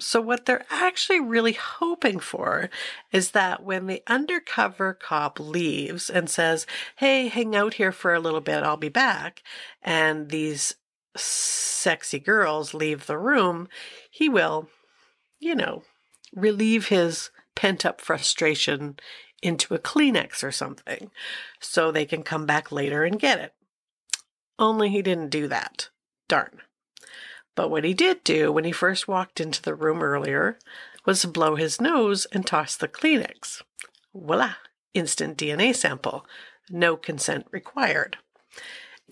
So, 0.00 0.20
what 0.20 0.46
they're 0.46 0.66
actually 0.70 1.20
really 1.20 1.52
hoping 1.52 2.18
for 2.18 2.68
is 3.12 3.30
that 3.30 3.62
when 3.62 3.86
the 3.86 4.02
undercover 4.08 4.92
cop 4.92 5.38
leaves 5.38 6.10
and 6.10 6.28
says, 6.28 6.66
Hey, 6.96 7.28
hang 7.28 7.54
out 7.54 7.74
here 7.74 7.92
for 7.92 8.12
a 8.12 8.20
little 8.20 8.40
bit, 8.40 8.64
I'll 8.64 8.76
be 8.76 8.88
back, 8.88 9.42
and 9.82 10.30
these 10.30 10.74
sexy 11.16 12.18
girls 12.18 12.74
leave 12.74 13.06
the 13.06 13.18
room, 13.18 13.68
he 14.10 14.28
will, 14.28 14.68
you 15.38 15.54
know, 15.54 15.84
relieve 16.34 16.88
his 16.88 17.30
pent 17.54 17.86
up 17.86 18.00
frustration 18.00 18.96
into 19.42 19.74
a 19.74 19.78
Kleenex 19.78 20.42
or 20.42 20.50
something 20.50 21.10
so 21.60 21.92
they 21.92 22.06
can 22.06 22.22
come 22.22 22.46
back 22.46 22.72
later 22.72 23.04
and 23.04 23.20
get 23.20 23.38
it. 23.38 23.54
Only 24.58 24.88
he 24.90 25.02
didn't 25.02 25.30
do 25.30 25.46
that. 25.48 25.90
Darn. 26.28 26.62
But 27.54 27.70
what 27.70 27.84
he 27.84 27.94
did 27.94 28.24
do 28.24 28.50
when 28.50 28.64
he 28.64 28.72
first 28.72 29.06
walked 29.06 29.40
into 29.40 29.62
the 29.62 29.74
room 29.74 30.02
earlier 30.02 30.58
was 31.04 31.24
blow 31.24 31.56
his 31.56 31.80
nose 31.80 32.26
and 32.32 32.46
toss 32.46 32.76
the 32.76 32.88
Kleenex. 32.88 33.62
Voila! 34.14 34.54
Instant 34.94 35.36
DNA 35.38 35.74
sample. 35.74 36.26
No 36.70 36.96
consent 36.96 37.46
required. 37.50 38.16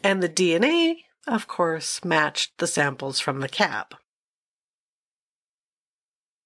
And 0.03 0.23
the 0.23 0.29
DNA, 0.29 1.05
of 1.27 1.47
course, 1.47 2.05
matched 2.05 2.59
the 2.59 2.67
samples 2.67 3.21
from 3.21 3.41
the 3.41 3.49
cab. 3.49 3.95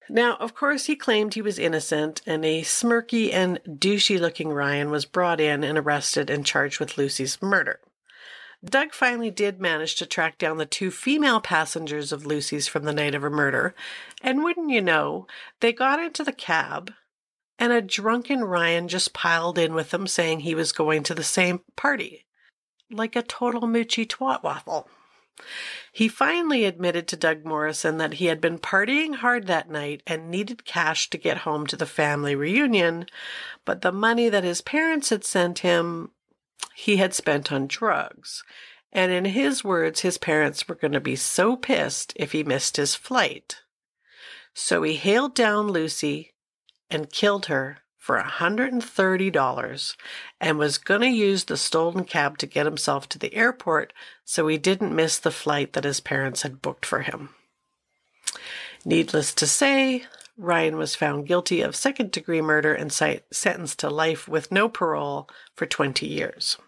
Now, 0.09 0.37
of 0.37 0.55
course, 0.55 0.87
he 0.87 0.95
claimed 0.95 1.35
he 1.35 1.43
was 1.43 1.59
innocent, 1.59 2.23
and 2.27 2.45
a 2.45 2.63
smirky 2.63 3.33
and 3.33 3.61
douchey 3.67 4.21
looking 4.21 4.51
Ryan 4.51 4.91
was 4.91 5.05
brought 5.05 5.41
in 5.41 5.65
and 5.65 5.77
arrested 5.77 6.31
and 6.31 6.47
charged 6.47 6.79
with 6.79 6.97
Lucie's 6.97 7.43
murder. 7.43 7.81
Doug 8.65 8.93
finally 8.93 9.31
did 9.31 9.61
manage 9.61 9.97
to 9.97 10.07
track 10.07 10.39
down 10.39 10.57
the 10.57 10.67
two 10.67 10.91
female 10.91 11.41
passengers 11.41 12.13
of 12.13 12.27
Lucie's 12.27 12.67
from 12.67 12.85
the 12.85 12.93
night 12.93 13.15
of 13.15 13.23
her 13.23 13.31
murder, 13.31 13.75
and 14.23 14.43
wouldn't 14.43 14.71
you 14.71 14.81
know, 14.81 15.27
they 15.61 15.73
got 15.73 16.01
into 16.01 16.25
the 16.25 16.33
cab, 16.33 16.93
and 17.59 17.73
a 17.73 17.83
drunken 17.83 18.45
Ryan 18.45 18.89
just 18.89 19.13
piled 19.13 19.59
in 19.59 19.75
with 19.75 19.91
them 19.91 20.07
saying 20.07 20.41
he 20.41 20.55
was 20.55 20.73
going 20.73 21.03
to 21.05 21.15
the 21.15 21.23
same 21.23 21.61
party. 21.77 22.27
Like 22.91 23.17
a 23.17 23.23
total 23.23 23.63
moochie 23.63 24.07
twat 24.07 24.43
waffle. 24.43 24.89
He 25.93 26.09
finally 26.09 26.65
admitted 26.65 27.07
to 27.09 27.17
Doug 27.17 27.45
Morrison 27.45 27.99
that 27.99 28.15
he 28.15 28.27
had 28.27 28.41
been 28.41 28.59
partying 28.59 29.17
hard 29.17 29.47
that 29.47 29.71
night 29.71 30.03
and 30.07 30.31
needed 30.31 30.65
cash 30.65 31.11
to 31.11 31.19
get 31.19 31.39
home 31.39 31.67
to 31.67 31.77
the 31.77 31.87
family 31.87 32.35
reunion, 32.35 33.07
but 33.67 33.83
the 33.83 33.93
money 33.93 34.29
that 34.31 34.45
his 34.45 34.63
parents 34.63 35.11
had 35.11 35.25
sent 35.25 35.59
him 35.59 36.11
he 36.75 36.97
had 36.97 37.15
spent 37.15 37.53
on 37.53 37.67
drugs. 37.67 38.43
And 38.93 39.13
in 39.13 39.27
his 39.27 39.65
words, 39.65 40.01
his 40.01 40.19
parents 40.19 40.69
were 40.69 40.75
going 40.75 40.93
to 40.93 41.01
be 41.01 41.17
so 41.17 41.57
pissed 41.57 42.13
if 42.17 42.33
he 42.33 42.43
missed 42.43 42.77
his 42.77 42.95
flight. 42.95 43.63
So 44.55 44.83
he 44.83 44.97
hailed 44.97 45.35
down 45.35 45.69
Lucie 45.69 46.35
and 46.91 47.11
killed 47.11 47.47
her 47.47 47.79
for 47.99 48.23
$130 48.23 49.97
and 50.41 50.59
was 50.59 50.79
going 50.79 51.01
to 51.01 51.09
use 51.09 51.45
the 51.45 51.57
stolen 51.57 52.05
cab 52.05 52.39
to 52.39 52.47
get 52.47 52.65
himself 52.65 53.09
to 53.09 53.19
the 53.19 53.35
airport 53.35 53.93
so 54.25 54.47
he 54.47 54.57
didn't 54.59 54.95
miss 54.95 55.19
the 55.19 55.33
flight 55.33 55.73
that 55.73 55.85
his 55.85 56.01
parents 56.01 56.43
had 56.43 56.63
booked 56.63 56.87
for 56.87 57.01
him. 57.01 57.31
Needless 58.85 59.35
to 59.35 59.47
say, 59.47 60.05
Ryan 60.37 60.77
was 60.77 60.95
found 60.95 61.27
guilty 61.27 61.63
of 61.63 61.75
second 61.75 62.11
degree 62.11 62.43
murder 62.43 62.75
and 62.75 62.93
sentenced 62.93 63.79
to 63.79 63.91
life 63.91 64.29
with 64.29 64.53
no 64.53 64.69
parole 64.69 65.29
for 65.55 65.67
20 65.67 66.07
years. 66.07 66.59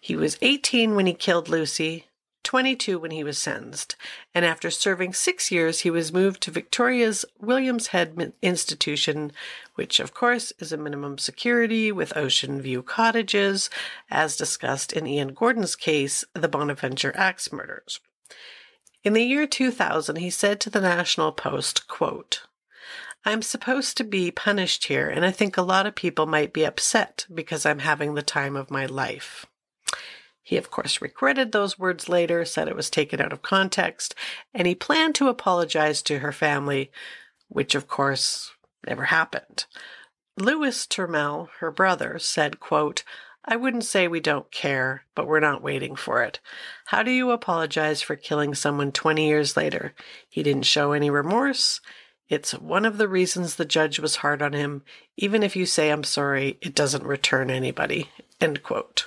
He 0.00 0.16
was 0.16 0.38
18 0.42 0.94
when 0.94 1.06
he 1.06 1.14
killed 1.14 1.48
Lucie, 1.48 2.06
22 2.44 2.98
when 2.98 3.10
he 3.10 3.22
was 3.22 3.36
sentenced, 3.36 3.94
and 4.34 4.44
after 4.44 4.70
serving 4.70 5.12
six 5.12 5.50
years, 5.50 5.80
he 5.80 5.90
was 5.90 6.12
moved 6.12 6.40
to 6.40 6.50
Victoria's 6.50 7.24
Williams 7.38 7.88
Head 7.88 8.32
Institution, 8.40 9.32
which, 9.74 10.00
of 10.00 10.14
course, 10.14 10.52
is 10.58 10.72
a 10.72 10.78
minimum 10.78 11.18
security 11.18 11.92
with 11.92 12.16
ocean 12.16 12.62
view 12.62 12.82
cottages, 12.82 13.68
as 14.10 14.36
discussed 14.36 14.94
in 14.94 15.06
Ian 15.06 15.34
Gordon's 15.34 15.76
case, 15.76 16.24
the 16.32 16.48
Bonaventure 16.48 17.12
Axe 17.16 17.52
murders. 17.52 18.00
In 19.04 19.12
the 19.12 19.24
year 19.24 19.46
2000, 19.46 20.16
he 20.16 20.30
said 20.30 20.58
to 20.60 20.70
the 20.70 20.80
National 20.80 21.32
Post, 21.32 21.86
quote, 21.86 22.42
I'm 23.24 23.42
supposed 23.42 23.96
to 23.96 24.04
be 24.04 24.30
punished 24.30 24.84
here, 24.84 25.08
and 25.08 25.24
I 25.24 25.30
think 25.30 25.56
a 25.56 25.62
lot 25.62 25.86
of 25.86 25.94
people 25.94 26.26
might 26.26 26.52
be 26.52 26.64
upset 26.64 27.26
because 27.32 27.66
I'm 27.66 27.80
having 27.80 28.14
the 28.14 28.22
time 28.22 28.56
of 28.56 28.70
my 28.70 28.86
life. 28.86 29.46
He, 30.42 30.56
of 30.56 30.70
course, 30.70 31.02
regretted 31.02 31.52
those 31.52 31.78
words 31.78 32.08
later, 32.08 32.44
said 32.44 32.68
it 32.68 32.76
was 32.76 32.88
taken 32.88 33.20
out 33.20 33.34
of 33.34 33.42
context, 33.42 34.14
and 34.54 34.66
he 34.66 34.74
planned 34.74 35.14
to 35.16 35.28
apologize 35.28 36.00
to 36.02 36.20
her 36.20 36.32
family, 36.32 36.90
which, 37.48 37.74
of 37.74 37.86
course, 37.86 38.52
never 38.86 39.04
happened. 39.04 39.66
Louis 40.38 40.86
Turmel, 40.86 41.48
her 41.58 41.70
brother, 41.70 42.18
said, 42.18 42.60
quote, 42.60 43.04
I 43.44 43.56
wouldn't 43.56 43.84
say 43.84 44.08
we 44.08 44.20
don't 44.20 44.50
care, 44.50 45.04
but 45.14 45.26
we're 45.26 45.40
not 45.40 45.62
waiting 45.62 45.96
for 45.96 46.22
it. 46.22 46.40
How 46.86 47.02
do 47.02 47.10
you 47.10 47.30
apologize 47.30 48.00
for 48.00 48.14
killing 48.16 48.54
someone 48.54 48.92
20 48.92 49.26
years 49.26 49.56
later? 49.56 49.94
He 50.28 50.42
didn't 50.42 50.62
show 50.62 50.92
any 50.92 51.10
remorse. 51.10 51.80
It's 52.28 52.52
one 52.52 52.84
of 52.84 52.98
the 52.98 53.08
reasons 53.08 53.56
the 53.56 53.64
judge 53.64 53.98
was 53.98 54.16
hard 54.16 54.42
on 54.42 54.52
him. 54.52 54.82
Even 55.16 55.42
if 55.42 55.56
you 55.56 55.64
say 55.64 55.90
I'm 55.90 56.04
sorry, 56.04 56.58
it 56.60 56.74
doesn't 56.74 57.04
return 57.04 57.50
anybody. 57.50 58.10
End 58.40 58.62
quote. 58.62 59.06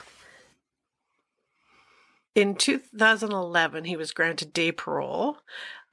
In 2.34 2.56
2011, 2.56 3.84
he 3.84 3.98
was 3.98 4.12
granted 4.12 4.54
day 4.54 4.72
parole, 4.72 5.38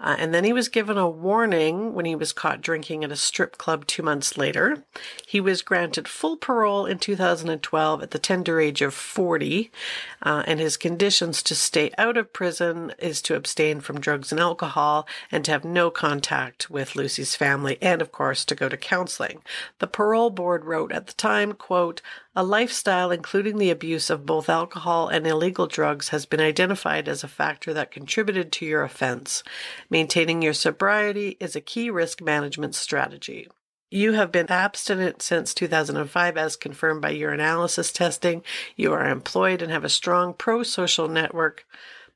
uh, 0.01 0.15
and 0.19 0.33
then 0.33 0.45
he 0.45 0.53
was 0.53 0.69
given 0.69 0.97
a 0.97 1.09
warning 1.09 1.93
when 1.93 2.05
he 2.05 2.15
was 2.15 2.33
caught 2.33 2.61
drinking 2.61 3.03
at 3.03 3.11
a 3.11 3.17
strip 3.17 3.59
club 3.59 3.87
two 3.87 4.03
months 4.03 4.37
later. 4.37 4.85
He 5.27 5.41
was 5.41 5.63
granted 5.63 6.07
full 6.07 6.37
parole 6.37 6.87
in 6.87 6.99
2012 6.99 8.03
at 8.03 8.13
the 8.13 8.19
tender 8.19 8.61
age 8.61 8.81
of 8.81 8.95
40, 8.95 9.73
uh, 10.23 10.45
and 10.47 10.61
his 10.61 10.77
conditions 10.77 11.43
to 11.43 11.55
stay 11.55 11.91
out 11.99 12.17
of 12.17 12.33
prison 12.33 12.93
is 12.99 13.21
to 13.23 13.35
abstain 13.35 13.81
from 13.81 14.01
drugs 14.01 14.31
and 14.31 14.41
alcohol 14.41 15.07
and 15.33 15.45
to 15.45 15.51
have 15.51 15.65
no 15.65 15.91
contact 15.91 16.71
with 16.71 16.95
Lucie's 16.95 17.35
family, 17.35 17.77
and 17.83 18.01
of 18.01 18.13
course 18.13 18.45
to 18.45 18.55
go 18.55 18.69
to 18.69 18.77
counseling. 18.77 19.43
The 19.81 19.89
parole 19.89 20.31
board 20.31 20.65
wrote 20.65 20.93
at 20.93 21.09
the 21.09 21.15
time, 21.15 21.55
quote, 21.55 22.03
a 22.39 22.45
lifestyle 22.45 23.11
including 23.11 23.59
the 23.59 23.69
abuse 23.69 24.11
of 24.11 24.25
both 24.25 24.49
alcohol 24.49 25.09
and 25.09 25.27
illegal 25.27 25.67
drugs 25.67 26.11
has 26.11 26.25
been 26.25 26.39
identified 26.39 27.09
as 27.09 27.25
a 27.25 27.29
factor 27.29 27.75
that 27.75 27.91
contributed 27.91 28.53
to 28.53 28.65
your 28.65 28.85
offense. 28.85 29.43
Maintaining 29.91 30.41
your 30.41 30.53
sobriety 30.53 31.37
is 31.41 31.57
a 31.57 31.61
key 31.61 31.91
risk 31.91 32.23
management 32.23 32.77
strategy. 32.77 33.49
You 33.91 34.13
have 34.13 34.31
been 34.31 34.53
abstinent 34.53 35.21
since 35.21 35.53
2005 35.53 36.37
as 36.37 36.55
confirmed 36.55 37.03
by 37.03 37.11
your 37.11 37.33
urinalysis 37.33 37.93
testing. 37.93 38.45
You 38.77 38.93
are 38.93 39.09
employed 39.09 39.61
and 39.61 39.73
have 39.73 39.83
a 39.83 39.89
strong 39.89 40.33
pro 40.33 40.63
social 40.63 41.09
network 41.09 41.67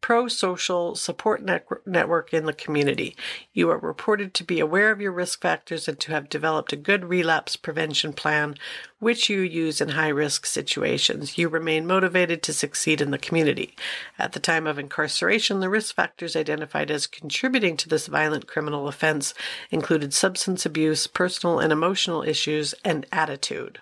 pro 0.02 0.28
social 0.28 0.94
support 0.94 1.42
network 1.86 2.34
in 2.34 2.44
the 2.44 2.52
community. 2.52 3.16
You 3.54 3.70
are 3.70 3.78
reported 3.78 4.34
to 4.34 4.44
be 4.44 4.60
aware 4.60 4.90
of 4.90 5.00
your 5.00 5.12
risk 5.12 5.40
factors 5.40 5.88
and 5.88 5.98
to 6.00 6.12
have 6.12 6.28
developed 6.28 6.72
a 6.72 6.76
good 6.76 7.06
relapse 7.06 7.56
prevention 7.56 8.12
plan, 8.12 8.56
which 8.98 9.30
you 9.30 9.40
use 9.40 9.80
in 9.80 9.90
high 9.90 10.08
risk 10.08 10.44
situations. 10.44 11.38
You 11.38 11.48
remain 11.48 11.86
motivated 11.86 12.42
to 12.42 12.52
succeed 12.52 13.00
in 13.00 13.12
the 13.12 13.18
community. 13.18 13.74
At 14.18 14.32
the 14.32 14.40
time 14.40 14.66
of 14.66 14.78
incarceration, 14.78 15.60
the 15.60 15.70
risk 15.70 15.94
factors 15.94 16.36
identified 16.36 16.90
as 16.90 17.06
contributing 17.06 17.76
to 17.78 17.88
this 17.88 18.08
violent 18.08 18.46
criminal 18.46 18.88
offense 18.88 19.32
included 19.70 20.12
substance 20.12 20.66
abuse, 20.66 21.06
personal 21.06 21.60
and 21.60 21.72
emotional 21.72 22.22
issues, 22.22 22.74
and 22.84 23.06
attitude. 23.12 23.80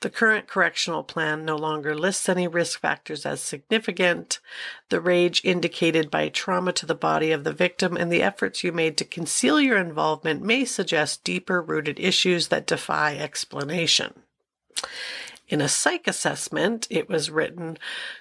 The 0.00 0.10
current 0.10 0.46
correctional 0.46 1.02
plan 1.02 1.44
no 1.44 1.56
longer 1.56 1.94
lists 1.94 2.28
any 2.28 2.46
risk 2.46 2.80
factors 2.80 3.24
as 3.24 3.40
significant. 3.40 4.40
The 4.90 5.00
rage 5.00 5.40
indicated 5.44 6.10
by 6.10 6.28
trauma 6.28 6.72
to 6.72 6.86
the 6.86 6.94
body 6.94 7.32
of 7.32 7.44
the 7.44 7.52
victim 7.52 7.96
and 7.96 8.10
the 8.12 8.22
efforts 8.22 8.62
you 8.62 8.72
made 8.72 8.96
to 8.98 9.04
conceal 9.04 9.60
your 9.60 9.78
involvement 9.78 10.42
may 10.42 10.64
suggest 10.64 11.24
deeper 11.24 11.62
rooted 11.62 11.98
issues 11.98 12.48
that 12.48 12.66
defy 12.66 13.16
explanation. 13.16 14.22
In 15.48 15.60
a 15.60 15.68
psych 15.68 16.06
assessment, 16.06 16.86
it 16.90 17.08
was 17.08 17.30
written, 17.30 17.78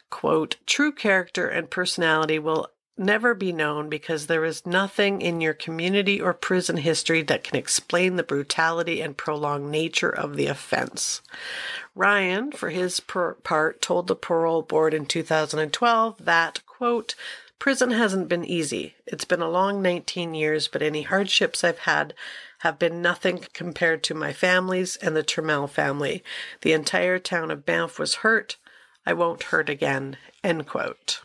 quote, 0.10 0.58
true 0.66 0.92
character 0.92 1.48
and 1.48 1.70
personality 1.70 2.38
will 2.38 2.68
never 2.98 3.34
be 3.34 3.52
known 3.52 3.90
because 3.90 4.28
there 4.28 4.46
is 4.46 4.66
nothing 4.66 5.22
in 5.22 5.42
your 5.42 5.54
community 5.54 6.22
or 6.22 6.34
prison 6.34 6.78
history 6.78 7.22
that 7.24 7.44
can 7.44 7.58
explain 7.58 8.16
the 8.16 8.24
brutality 8.24 9.02
and 9.02 9.18
prolonged 9.18 9.72
nature 9.72 10.10
of 10.10 10.36
the 10.36 10.48
offense. 10.48 11.22
Ryan, 11.96 12.52
for 12.52 12.70
his 12.70 13.00
per- 13.00 13.34
part, 13.36 13.82
told 13.82 14.08
the 14.08 14.16
parole 14.16 14.62
board 14.62 14.94
in 14.94 15.06
2012 15.06 16.26
that, 16.26 16.66
quote, 16.68 17.16
Prison 17.58 17.92
hasn't 17.92 18.28
been 18.28 18.44
easy. 18.44 18.96
It's 19.06 19.26
been 19.26 19.42
a 19.42 19.50
long 19.50 19.82
19 19.82 20.34
years, 20.34 20.68
but 20.68 20.82
any 20.82 21.04
hardships 21.04 21.64
I've 21.64 21.80
had 21.80 22.14
have 22.60 22.78
been 22.78 23.02
nothing 23.02 23.46
compared 23.54 24.04
to 24.04 24.14
my 24.14 24.34
family's 24.34 24.98
and 24.98 25.16
the 25.16 25.24
Turmel 25.24 25.70
family. 25.70 26.24
The 26.62 26.74
entire 26.74 27.20
town 27.20 27.52
of 27.52 27.66
Banff 27.66 27.98
was 27.98 28.16
hurt. 28.16 28.58
I 29.06 29.14
won't 29.14 29.44
hurt 29.44 29.70
again. 29.70 30.18
End 30.44 30.68
quote. 30.68 31.22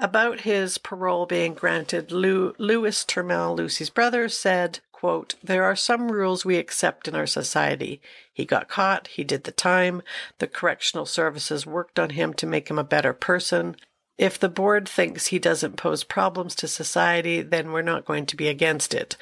About 0.00 0.40
his 0.40 0.78
parole 0.78 1.26
being 1.26 1.52
granted, 1.52 2.10
Lou, 2.10 2.54
Louis 2.56 3.04
Turmel, 3.04 3.54
Lucie's 3.54 3.90
brother, 3.90 4.30
said, 4.30 4.80
quote, 4.92 5.34
There 5.42 5.62
are 5.64 5.76
some 5.76 6.10
rules 6.10 6.42
we 6.42 6.56
accept 6.56 7.06
in 7.06 7.14
our 7.14 7.26
society. 7.26 8.00
He 8.32 8.46
got 8.46 8.66
caught, 8.66 9.08
he 9.08 9.24
did 9.24 9.44
the 9.44 9.52
time, 9.52 10.00
the 10.38 10.46
correctional 10.46 11.04
services 11.04 11.66
worked 11.66 11.98
on 11.98 12.10
him 12.10 12.32
to 12.34 12.46
make 12.46 12.70
him 12.70 12.78
a 12.78 12.84
better 12.84 13.12
person. 13.12 13.76
If 14.16 14.38
the 14.38 14.48
board 14.48 14.88
thinks 14.88 15.26
he 15.26 15.38
doesn't 15.38 15.76
pose 15.76 16.02
problems 16.02 16.54
to 16.56 16.68
society, 16.68 17.42
then 17.42 17.70
we're 17.70 17.82
not 17.82 18.06
going 18.06 18.24
to 18.24 18.36
be 18.36 18.48
against 18.48 18.94
it. 18.94 19.18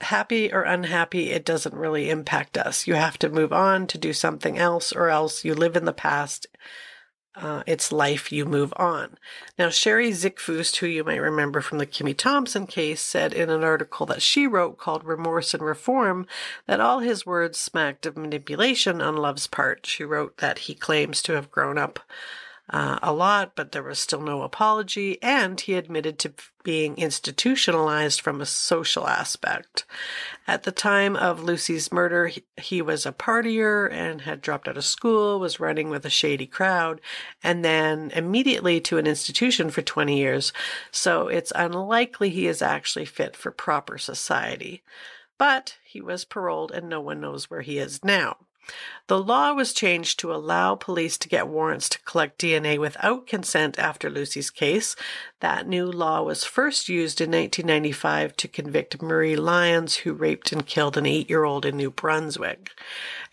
Happy 0.00 0.50
or 0.50 0.62
unhappy, 0.62 1.30
it 1.30 1.44
doesn't 1.44 1.74
really 1.74 2.08
impact 2.08 2.56
us. 2.56 2.86
You 2.86 2.94
have 2.94 3.18
to 3.18 3.28
move 3.28 3.52
on 3.52 3.86
to 3.88 3.98
do 3.98 4.14
something 4.14 4.56
else, 4.56 4.92
or 4.92 5.10
else 5.10 5.44
you 5.44 5.54
live 5.54 5.76
in 5.76 5.84
the 5.84 5.92
past. 5.92 6.46
Uh, 7.34 7.62
it's 7.66 7.90
life, 7.90 8.30
you 8.30 8.44
move 8.44 8.74
on. 8.76 9.16
Now, 9.58 9.70
Sherri 9.70 10.10
Zickefoose, 10.10 10.76
who 10.76 10.86
you 10.86 11.02
might 11.02 11.16
remember 11.16 11.62
from 11.62 11.78
the 11.78 11.86
Kimmy 11.86 12.14
Thompson 12.14 12.66
case, 12.66 13.00
said 13.00 13.32
in 13.32 13.48
an 13.48 13.64
article 13.64 14.04
that 14.06 14.20
she 14.20 14.46
wrote 14.46 14.76
called 14.76 15.04
Remorse 15.04 15.54
and 15.54 15.62
Reform 15.62 16.26
that 16.66 16.80
all 16.80 16.98
his 16.98 17.24
words 17.24 17.58
smacked 17.58 18.04
of 18.04 18.18
manipulation 18.18 19.00
on 19.00 19.16
Love's 19.16 19.46
part. 19.46 19.86
She 19.86 20.04
wrote 20.04 20.36
that 20.38 20.60
he 20.60 20.74
claims 20.74 21.22
to 21.22 21.32
have 21.32 21.50
grown 21.50 21.78
up 21.78 22.00
uh, 22.72 22.98
a 23.02 23.12
lot, 23.12 23.54
but 23.54 23.72
there 23.72 23.82
was 23.82 23.98
still 23.98 24.22
no 24.22 24.40
apology, 24.42 25.22
and 25.22 25.60
he 25.60 25.74
admitted 25.74 26.18
to 26.18 26.32
being 26.64 26.96
institutionalized 26.96 28.22
from 28.22 28.40
a 28.40 28.46
social 28.46 29.06
aspect. 29.06 29.84
At 30.46 30.62
the 30.62 30.72
time 30.72 31.14
of 31.14 31.42
Lucie's 31.42 31.92
murder, 31.92 32.28
he, 32.28 32.44
he 32.56 32.80
was 32.80 33.04
a 33.04 33.12
partier 33.12 33.92
and 33.92 34.22
had 34.22 34.40
dropped 34.40 34.68
out 34.68 34.78
of 34.78 34.86
school, 34.86 35.38
was 35.38 35.60
running 35.60 35.90
with 35.90 36.06
a 36.06 36.10
shady 36.10 36.46
crowd, 36.46 37.02
and 37.42 37.62
then 37.62 38.10
immediately 38.14 38.80
to 38.80 38.96
an 38.96 39.06
institution 39.06 39.68
for 39.68 39.82
20 39.82 40.16
years. 40.16 40.54
So 40.90 41.28
it's 41.28 41.52
unlikely 41.54 42.30
he 42.30 42.46
is 42.46 42.62
actually 42.62 43.04
fit 43.04 43.36
for 43.36 43.50
proper 43.50 43.98
society. 43.98 44.82
But 45.36 45.76
he 45.84 46.00
was 46.00 46.24
paroled 46.24 46.70
and 46.70 46.88
no 46.88 47.02
one 47.02 47.20
knows 47.20 47.50
where 47.50 47.62
he 47.62 47.78
is 47.78 48.02
now. 48.02 48.36
The 49.08 49.18
law 49.18 49.52
was 49.52 49.72
changed 49.72 50.20
to 50.20 50.32
allow 50.32 50.74
police 50.74 51.18
to 51.18 51.28
get 51.28 51.48
warrants 51.48 51.88
to 51.90 51.98
collect 52.02 52.38
DNA 52.38 52.78
without 52.78 53.26
consent 53.26 53.78
after 53.78 54.08
Lucie's 54.08 54.50
case. 54.50 54.94
That 55.40 55.66
new 55.66 55.86
law 55.86 56.22
was 56.22 56.44
first 56.44 56.88
used 56.88 57.20
in 57.20 57.30
1995 57.30 58.36
to 58.36 58.48
convict 58.48 59.02
Marie 59.02 59.36
Lyons, 59.36 59.96
who 59.96 60.12
raped 60.12 60.52
and 60.52 60.64
killed 60.64 60.96
an 60.96 61.06
eight 61.06 61.28
year 61.28 61.44
old 61.44 61.66
in 61.66 61.76
New 61.76 61.90
Brunswick. 61.90 62.70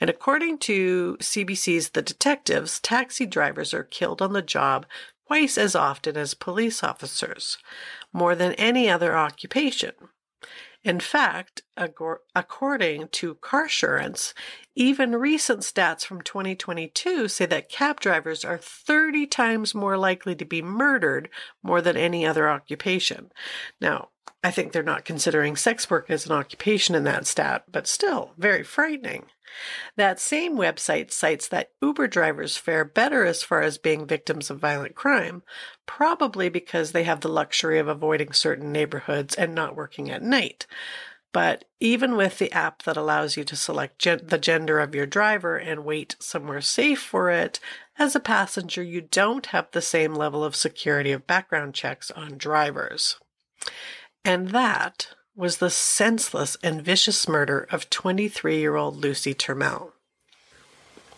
And 0.01 0.09
according 0.09 0.57
to 0.59 1.17
CBC's 1.19 1.89
The 1.89 2.01
Detectives, 2.01 2.79
taxi 2.79 3.25
drivers 3.25 3.73
are 3.73 3.83
killed 3.83 4.21
on 4.21 4.33
the 4.33 4.41
job 4.41 4.85
twice 5.27 5.59
as 5.59 5.75
often 5.75 6.17
as 6.17 6.33
police 6.33 6.83
officers, 6.83 7.59
more 8.11 8.33
than 8.33 8.53
any 8.53 8.89
other 8.89 9.15
occupation. 9.15 9.91
In 10.81 11.01
fact, 11.01 11.61
according 11.77 13.09
to 13.09 13.35
Carsurance, 13.35 14.33
even 14.75 15.11
recent 15.13 15.61
stats 15.61 16.05
from 16.05 16.21
2022 16.21 17.27
say 17.27 17.45
that 17.47 17.69
cab 17.69 17.99
drivers 17.99 18.45
are 18.45 18.57
30 18.57 19.27
times 19.27 19.75
more 19.75 19.97
likely 19.97 20.35
to 20.35 20.45
be 20.45 20.61
murdered 20.61 21.29
more 21.61 21.81
than 21.81 21.97
any 21.97 22.25
other 22.25 22.49
occupation. 22.49 23.29
Now, 23.81 24.09
I 24.43 24.51
think 24.51 24.71
they're 24.71 24.83
not 24.83 25.03
considering 25.03 25.55
sex 25.55 25.89
work 25.89 26.09
as 26.09 26.25
an 26.25 26.31
occupation 26.31 26.95
in 26.95 27.03
that 27.03 27.27
stat, 27.27 27.65
but 27.69 27.87
still 27.87 28.31
very 28.37 28.63
frightening. 28.63 29.25
That 29.97 30.19
same 30.19 30.55
website 30.55 31.11
cites 31.11 31.47
that 31.49 31.71
Uber 31.81 32.07
drivers 32.07 32.55
fare 32.55 32.85
better 32.85 33.25
as 33.25 33.43
far 33.43 33.61
as 33.61 33.77
being 33.77 34.05
victims 34.05 34.49
of 34.49 34.59
violent 34.59 34.95
crime, 34.95 35.43
probably 35.85 36.47
because 36.47 36.91
they 36.91 37.03
have 37.03 37.19
the 37.19 37.27
luxury 37.27 37.79
of 37.79 37.87
avoiding 37.87 38.31
certain 38.31 38.71
neighborhoods 38.71 39.35
and 39.35 39.53
not 39.53 39.75
working 39.75 40.09
at 40.09 40.23
night. 40.23 40.67
But 41.31 41.65
even 41.79 42.15
with 42.15 42.37
the 42.37 42.51
app 42.51 42.83
that 42.83 42.97
allows 42.97 43.37
you 43.37 43.43
to 43.43 43.55
select 43.55 43.99
gen- 43.99 44.27
the 44.27 44.37
gender 44.37 44.79
of 44.79 44.95
your 44.95 45.05
driver 45.05 45.57
and 45.57 45.85
wait 45.85 46.15
somewhere 46.19 46.61
safe 46.61 47.01
for 47.01 47.29
it, 47.29 47.59
as 47.97 48.15
a 48.15 48.19
passenger, 48.19 48.81
you 48.81 49.01
don't 49.01 49.47
have 49.47 49.67
the 49.71 49.81
same 49.81 50.15
level 50.15 50.43
of 50.43 50.55
security 50.55 51.11
of 51.11 51.27
background 51.27 51.75
checks 51.75 52.09
on 52.11 52.37
drivers. 52.37 53.17
And 54.25 54.49
that 54.49 55.07
was 55.35 55.57
the 55.57 55.69
senseless 55.69 56.57
and 56.61 56.81
vicious 56.81 57.27
murder 57.27 57.67
of 57.71 57.89
23 57.89 58.59
year 58.59 58.75
old 58.75 58.97
Lucie 58.97 59.33
Turmel. 59.33 59.91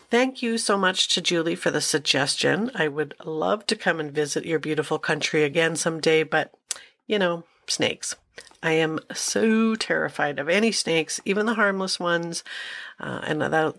Thank 0.10 0.42
you 0.42 0.58
so 0.58 0.78
much 0.78 1.08
to 1.14 1.22
Julie 1.22 1.56
for 1.56 1.72
the 1.72 1.82
suggestion. 1.82 2.70
I 2.76 2.88
would 2.88 3.16
love 3.24 3.66
to 3.68 3.76
come 3.76 4.00
and 4.00 4.12
visit 4.12 4.46
your 4.46 4.60
beautiful 4.60 5.00
country 5.00 5.44
again 5.44 5.76
someday, 5.76 6.24
but 6.24 6.54
you 7.08 7.18
know, 7.18 7.46
snakes. 7.68 8.16
I 8.62 8.74
am 8.74 9.00
so 9.14 9.76
terrified 9.76 10.38
of 10.38 10.50
any 10.50 10.72
snakes, 10.72 11.20
even 11.26 11.46
the 11.46 11.56
harmless 11.56 12.00
ones, 12.00 12.44
uh, 13.00 13.22
and 13.24 13.42
that 13.42 13.76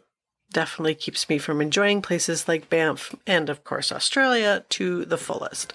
definitely 0.53 0.95
keeps 0.95 1.29
me 1.29 1.39
from 1.39 1.61
enjoying 1.61 2.03
places 2.03 2.49
like 2.49 2.69
Banff 2.69 3.15
and, 3.27 3.49
of 3.49 3.63
course, 3.65 3.93
Australia 3.93 4.65
to 4.71 5.05
the 5.05 5.17
fullest. 5.17 5.75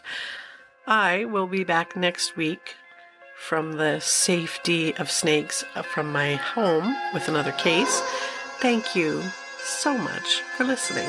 I 0.86 1.26
will 1.26 1.48
be 1.48 1.64
back 1.64 1.96
next 1.96 2.36
week 2.36 2.76
from 3.38 3.74
the 3.74 4.00
safety 4.00 4.96
of 4.98 5.10
snakes 5.10 5.64
from 5.94 6.12
my 6.12 6.36
home 6.36 6.96
with 7.14 7.30
another 7.30 7.54
case. 7.54 8.02
Thank 8.60 8.96
you 8.96 9.24
so 9.60 9.98
much 9.98 10.42
for 10.58 10.64
listening. 10.66 11.08